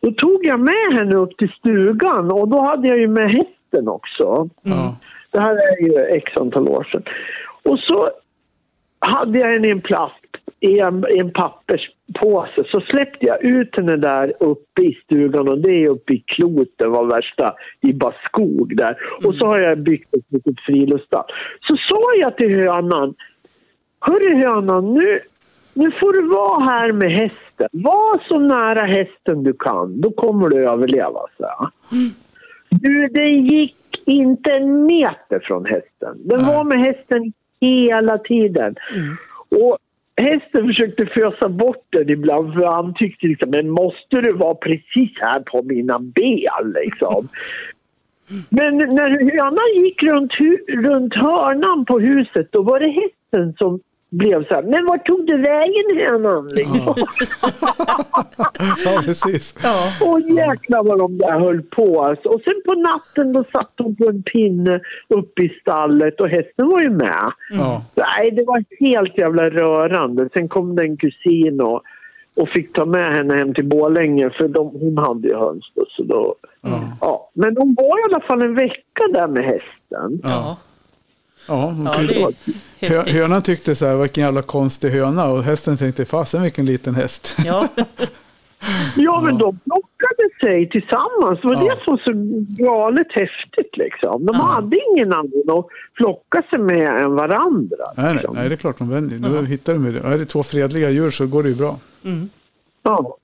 [0.01, 3.87] då tog jag med henne upp till stugan och då hade jag ju med hästen
[3.87, 4.49] också.
[4.61, 4.95] Ja.
[5.31, 7.03] Det här är ju x antal år sedan.
[7.63, 8.09] Och så
[8.99, 10.25] hade jag henne i en plast,
[10.59, 12.63] i en, i en papperspåse.
[12.71, 16.73] Så släppte jag ut henne där uppe i stugan och det är uppe i Klot,
[16.75, 18.97] det var värsta, i bara skog där.
[19.25, 21.25] Och så har jag byggt ett litet friluftsstall.
[21.61, 23.15] Så sa jag till hönan,
[24.01, 25.19] Hörru hönan, nu,
[25.73, 27.67] nu får du vara här med hästen.
[27.71, 31.69] Var så nära hästen du kan, då kommer du överleva, så jag.
[32.69, 36.17] Du, den gick inte en meter från hästen.
[36.17, 38.75] Den var med hästen hela tiden.
[39.49, 39.77] Och
[40.21, 45.11] hästen försökte fösa bort den ibland för han tyckte liksom, men måste du vara precis
[45.21, 47.27] här på mina ben liksom?
[48.49, 50.31] Men när hönan gick runt,
[50.67, 53.79] runt hörnan på huset då var det hästen som
[54.09, 56.47] blev så här, men vart tog du vägen hönan?
[56.47, 56.95] Liksom.
[58.85, 59.55] ja, precis.
[59.63, 62.29] ja, Och jäklar vad de där höll på alltså.
[62.29, 66.67] Och sen på natten då satt de på en pinne uppe i stallet och hästen
[66.67, 67.31] var ju med.
[67.51, 67.81] Ja.
[67.95, 70.29] Nej, det var helt jävla rörande.
[70.33, 71.81] Sen kom det en kusin och,
[72.35, 75.85] och fick ta med henne hem till Borlänge för de, hon hade ju höns då.
[75.89, 76.81] Så då Ja.
[77.01, 77.29] ja.
[77.33, 80.19] Men de var i alla fall en vecka där med hästen.
[80.23, 80.57] ja.
[81.49, 82.33] Ja, hon ja tyckte-
[82.79, 85.25] det Hö, hönan tyckte så här, vilken jävla konstig höna.
[85.25, 87.35] Och hästen tänkte, fasen vilken liten häst.
[87.45, 87.67] Ja,
[88.95, 91.41] Ja, men de plockade sig tillsammans.
[91.41, 91.75] Det var Ja.
[91.75, 92.11] det som var så
[92.63, 94.25] galet häftigt liksom.
[94.25, 94.43] De Ja.
[94.43, 95.65] hade ingen annan att
[95.97, 97.77] flocka sig med än varandra.
[97.97, 98.35] Nej, nej, liksom.
[98.35, 99.29] nej, det är klart de vänder.
[99.29, 99.99] Nu hittar de det.
[99.99, 101.77] Är det två fredliga djur så går det ju bra.
[102.03, 102.29] mm.
[102.83, 103.17] Ja.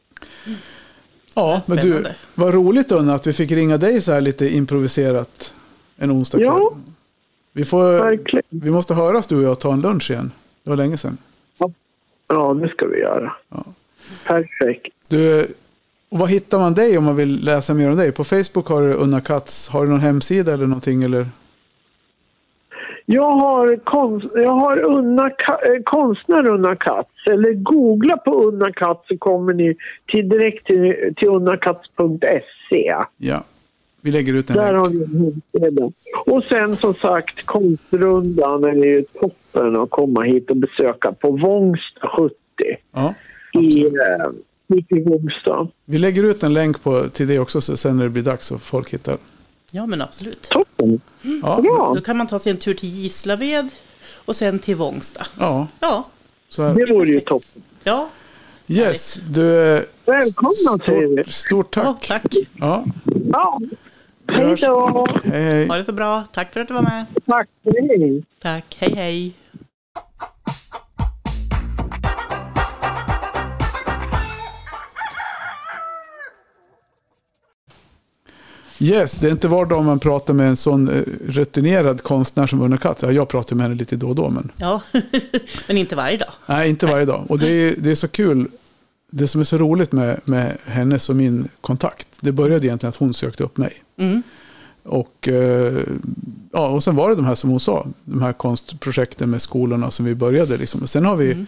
[1.36, 2.04] Ja, men du,
[2.36, 5.54] vad roligt Unna att vi fick ringa dig så här lite improviserat
[5.98, 6.48] en onsdag kväll.
[6.48, 6.72] Ja.
[7.56, 8.44] Vi, får, Verkligen.
[8.50, 10.32] vi måste höras du och jag och ta en lunch igen.
[10.64, 11.18] Det var länge sedan.
[12.28, 13.34] Ja, det ska vi göra.
[13.50, 13.64] Ja.
[14.26, 14.94] Perfekt.
[15.08, 15.48] Du,
[16.10, 18.12] vad hittar man dig om man vill läsa mer om dig?
[18.12, 19.70] På Facebook har du Unna Katz.
[19.70, 21.04] Har du någon hemsida eller någonting?
[21.04, 21.28] Eller?
[23.06, 27.28] Jag har, konst, jag har Unna, eh, konstnär Unna Katz.
[27.28, 29.76] Eller googla på Unna Katz så kommer ni
[30.06, 32.96] till, direkt till, till unnakatz.se.
[33.18, 33.44] Ja,
[34.06, 34.84] vi lägger ut en Där länk.
[34.86, 35.92] har ni en hemsida.
[36.26, 42.08] Och sen som sagt Konstrundan är ju toppen att komma hit och besöka på Vångsta
[42.18, 42.36] 70
[42.94, 43.14] Ja,
[43.62, 43.92] i, eh,
[44.68, 45.68] mitt i Vångsta.
[45.86, 48.48] vi lägger ut en länk på, till det också så sen när det blir dags
[48.48, 49.18] så folk hittar.
[49.72, 50.42] Ja, men absolut.
[50.50, 51.00] Toppen.
[51.42, 51.94] Ja, Bra.
[51.96, 53.70] Då kan man ta sig en tur till Gislaved
[54.26, 55.26] och sen till Vångsta.
[55.40, 56.08] ja Ja,
[56.50, 56.74] så här.
[56.76, 57.62] Det vore ju toppen.
[57.84, 58.10] ja,
[58.68, 61.24] Yes, du, eh, Välkomna säger vi.
[61.24, 62.22] stort, stort ja tack.
[62.24, 62.34] tack.
[62.60, 62.86] Ja,
[63.34, 63.62] Ja.
[64.28, 65.06] Hej då.
[65.24, 65.68] hej, hej.
[65.68, 66.24] Ha det så bra.
[66.34, 67.06] Tack för att du var med.
[67.26, 67.48] Tack.
[67.64, 68.24] Hej.
[68.42, 68.78] Tack.
[68.80, 69.34] Hej, hej.
[78.80, 82.62] Yes, det är inte var dag man pratar med en sån eh, rutinerad konstnär som
[82.62, 83.04] Ulla Katz.
[83.04, 84.82] Ja, jag pratar med henne lite då och då, men Ja,
[85.68, 86.32] men inte varje dag.
[86.46, 87.26] nej, inte varje dag.
[87.30, 88.48] Och det är, det är så kul.
[89.18, 92.96] Det som är så roligt med, med hennes och min kontakt, det började egentligen att
[92.96, 93.74] hon sökte upp mig.
[93.98, 94.24] Mm.
[94.84, 95.84] Och, eh,
[96.52, 99.92] ja, och sen var det de här som hon sa, de här konstprojekten med skolorna
[99.92, 100.58] som vi började.
[100.58, 100.82] Liksom.
[100.82, 101.46] Och sen har vi Mm.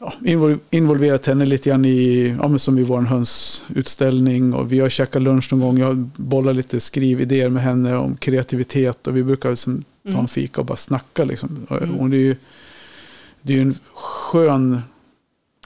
[0.00, 4.54] ja, invol- involverat henne lite grann i, ja, som i vår hönsutställning.
[4.54, 5.78] Och vi har käkat lunch någon gång.
[5.78, 9.06] Jag bollar lite skrividéer med henne om kreativitet.
[9.06, 11.24] Och vi brukar liksom ta en fika och bara snacka.
[11.24, 11.66] Liksom.
[11.68, 12.36] Och Hon är ju,
[13.42, 14.80] det är en skön,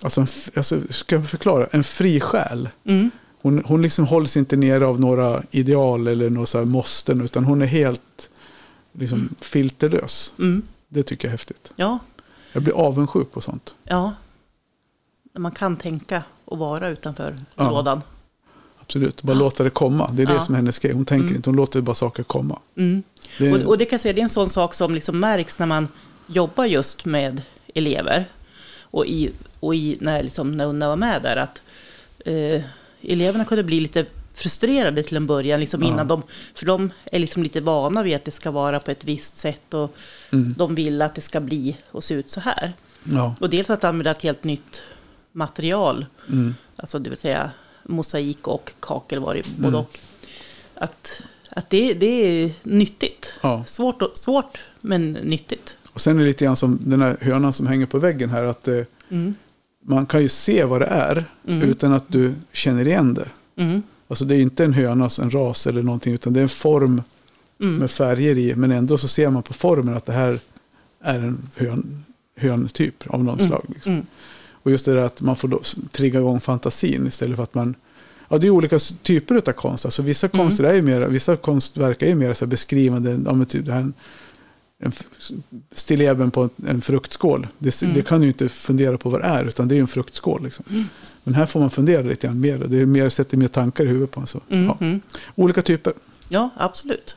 [0.04, 0.26] alltså, en,
[0.56, 2.68] alltså ska jag förklara, en fri själ.
[2.84, 3.10] Mm.
[3.42, 7.20] Hon, hon liksom hålls inte nere av några ideal eller några så måsten.
[7.20, 8.30] Utan hon är helt
[8.92, 10.32] liksom, filterlös.
[10.38, 10.62] Mm.
[10.88, 11.72] Det tycker jag är häftigt.
[11.76, 11.98] Ja,
[12.52, 13.74] Jag blir avundsjuk på sånt.
[13.84, 14.14] ja.
[15.38, 17.70] Man kan tänka och vara utanför Ja.
[17.70, 18.02] lådan.
[18.80, 20.10] Absolut, bara låta det komma.
[20.12, 20.42] Det är det Ja.
[20.42, 20.92] som är hennes grej.
[20.92, 22.58] Hon tänker inte, hon låter bara saker komma.
[22.76, 23.02] Mm.
[23.38, 25.20] Det är, Och, och det kan jag säga, det är en sån sak som liksom
[25.20, 25.88] märks när man
[26.26, 27.42] jobbar just med
[27.74, 28.28] elever.
[28.94, 29.30] Och, i,
[29.60, 31.62] och i, när, liksom, när Unna var med där, att
[32.24, 32.62] eh,
[33.02, 35.88] eleverna kunde bli lite frustrerade till en början, liksom Ja.
[35.88, 36.22] innan de,
[36.54, 39.74] för de är liksom lite vana vid att det ska vara på ett visst sätt
[39.74, 39.96] och
[40.32, 40.54] Mm.
[40.58, 42.72] de vill att det ska bli och se ut så här.
[43.04, 44.82] ja, Och dels att använda ett helt nytt
[45.32, 47.50] material, mm, alltså det vill säga
[47.82, 49.62] mosaik och kakel var det Mm.
[49.62, 49.98] både och.
[50.74, 53.32] Att, att det, det är nyttigt.
[53.42, 53.64] ja.
[53.66, 55.76] Svårt, och, svårt men nyttigt.
[55.94, 58.44] Och sen är det lite grann som den här hönan som hänger på väggen här.
[58.44, 58.80] Att eh,
[59.10, 59.34] Mm.
[59.84, 61.62] man kan ju se vad det är Mm.
[61.62, 63.28] utan att du känner igen det.
[63.62, 63.82] Mm.
[64.08, 66.14] Alltså det är inte en höna, en ras eller någonting.
[66.14, 67.02] Utan det är en form
[67.60, 67.76] Mm.
[67.76, 68.54] med färger i.
[68.54, 70.38] Men ändå så ser man på formen att det här
[71.00, 72.04] är en hön,
[72.36, 73.64] höntyp av någon slag.
[73.68, 73.92] Liksom.
[73.92, 74.06] Mm.
[74.50, 75.60] Och just det där att man får då
[75.92, 77.74] trigga igång fantasin istället för att man...
[78.28, 79.84] Ja, det är olika typer av konst.
[79.84, 80.46] Alltså vissa Mm.
[80.46, 83.20] konster är ju mer, vissa konstverk är ju mer så beskrivande.
[83.24, 83.92] Ja, men typ det här,
[84.84, 84.92] en
[85.74, 87.46] stilleben på en, fruktskål.
[87.58, 87.94] Det, Mm.
[87.94, 90.44] det kan du ju inte fundera på vad det är, utan det är en fruktskål.
[90.44, 90.88] Liksom.
[91.24, 92.58] Men här får man fundera lite grann mer.
[92.58, 94.26] Det är mer, sätter mer tankar i huvudet på en.
[94.26, 94.64] Så, Mm.
[94.66, 94.76] ja.
[94.80, 95.00] Mm.
[95.34, 95.92] Olika typer.
[96.28, 97.16] Ja, absolut.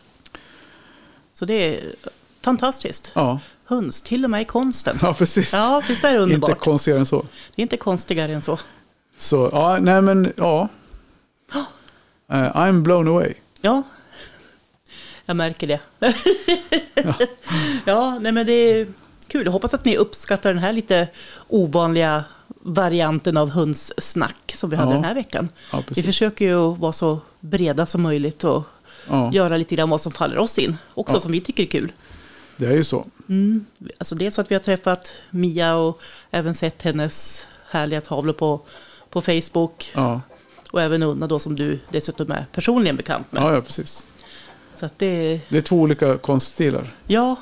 [1.33, 1.95] Så det är
[2.41, 3.11] fantastiskt.
[3.15, 4.97] Ja, Höns, till och med i konsten.
[5.01, 5.53] ja precis.
[5.53, 6.59] Ja, visst är det inte underbart?
[6.59, 7.21] konstigare än så.
[7.55, 8.59] Det är inte konstigare än så.
[9.17, 10.69] Så, ja, nej men, ja.
[12.31, 13.33] Eh, I'm blown away.
[13.61, 13.83] Ja,
[15.27, 15.79] jag märker det.
[17.85, 18.19] ja.
[18.21, 18.87] nej men det är
[19.27, 19.45] kul.
[19.45, 21.07] Jag hoppas att ni uppskattar den här lite
[21.47, 22.23] ovanliga
[22.61, 24.95] varianten av hönssnack som vi hade Ja.
[24.95, 25.49] den här veckan.
[25.71, 28.63] Ja, Vi försöker ju vara så breda som möjligt och
[29.09, 30.77] Ja, göra lite grann vad som faller oss in.
[30.93, 31.19] Också Ja.
[31.21, 31.91] som vi tycker är kul.
[32.57, 33.05] det är ju så.
[33.29, 33.65] Mm.
[33.97, 36.01] Alltså dels att vi har träffat Mia och
[36.31, 38.61] även sett hennes härliga tavlor på,
[39.09, 39.91] på Facebook.
[39.95, 40.21] Ja,
[40.71, 43.43] Och även Unna då som du dessutom är personligen bekant med.
[43.43, 44.07] ja, ja precis.
[44.79, 46.93] Så att det, Det är två olika konststilar.
[47.07, 47.35] ja,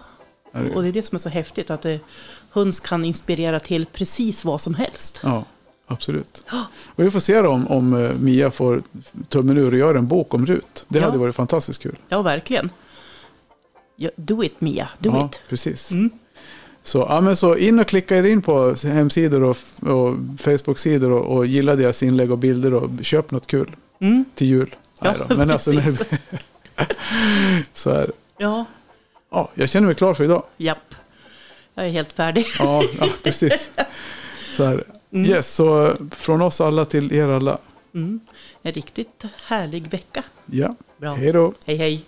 [0.73, 1.69] och det är det som är så häftigt.
[1.69, 1.99] Att det,
[2.51, 5.19] höns kan inspirera till precis vad som helst.
[5.23, 5.43] Ja,
[5.87, 6.43] absolut.
[6.85, 8.81] Och vi får se då om, om eh, Mia får
[9.29, 10.85] tummen ur och gör en bok om Rut.
[10.87, 11.05] Det Ja.
[11.05, 11.95] hade varit fantastiskt kul.
[12.09, 12.69] Ja, verkligen.
[14.15, 15.41] Do it Mia, do ja, it.
[15.49, 15.91] precis.
[15.91, 16.09] Mm.
[16.83, 21.37] Så, ja, men så in och klicka er in på hemsidor och, och Facebook-sidor och,
[21.37, 24.25] och gilla deras inlägg och bilder och köp något kul Mm.
[24.35, 24.75] till jul.
[25.01, 25.71] Ja, Nej då, Men alltså,
[26.75, 26.95] det,
[27.73, 28.65] så här, Ja,
[29.29, 30.43] ja, jag känner mig klar för idag.
[30.57, 30.95] japp.
[31.73, 32.45] Jag är helt färdig.
[32.59, 33.69] Ja, ja precis.
[34.57, 34.83] Så här.
[35.11, 35.31] Mm.
[35.31, 37.57] Yes, så från oss alla till er alla.
[37.93, 38.19] Mm.
[38.61, 40.23] En riktigt härlig vecka.
[40.45, 41.13] Ja, Bra.
[41.13, 41.53] hej då.
[41.65, 42.03] Hej, hej.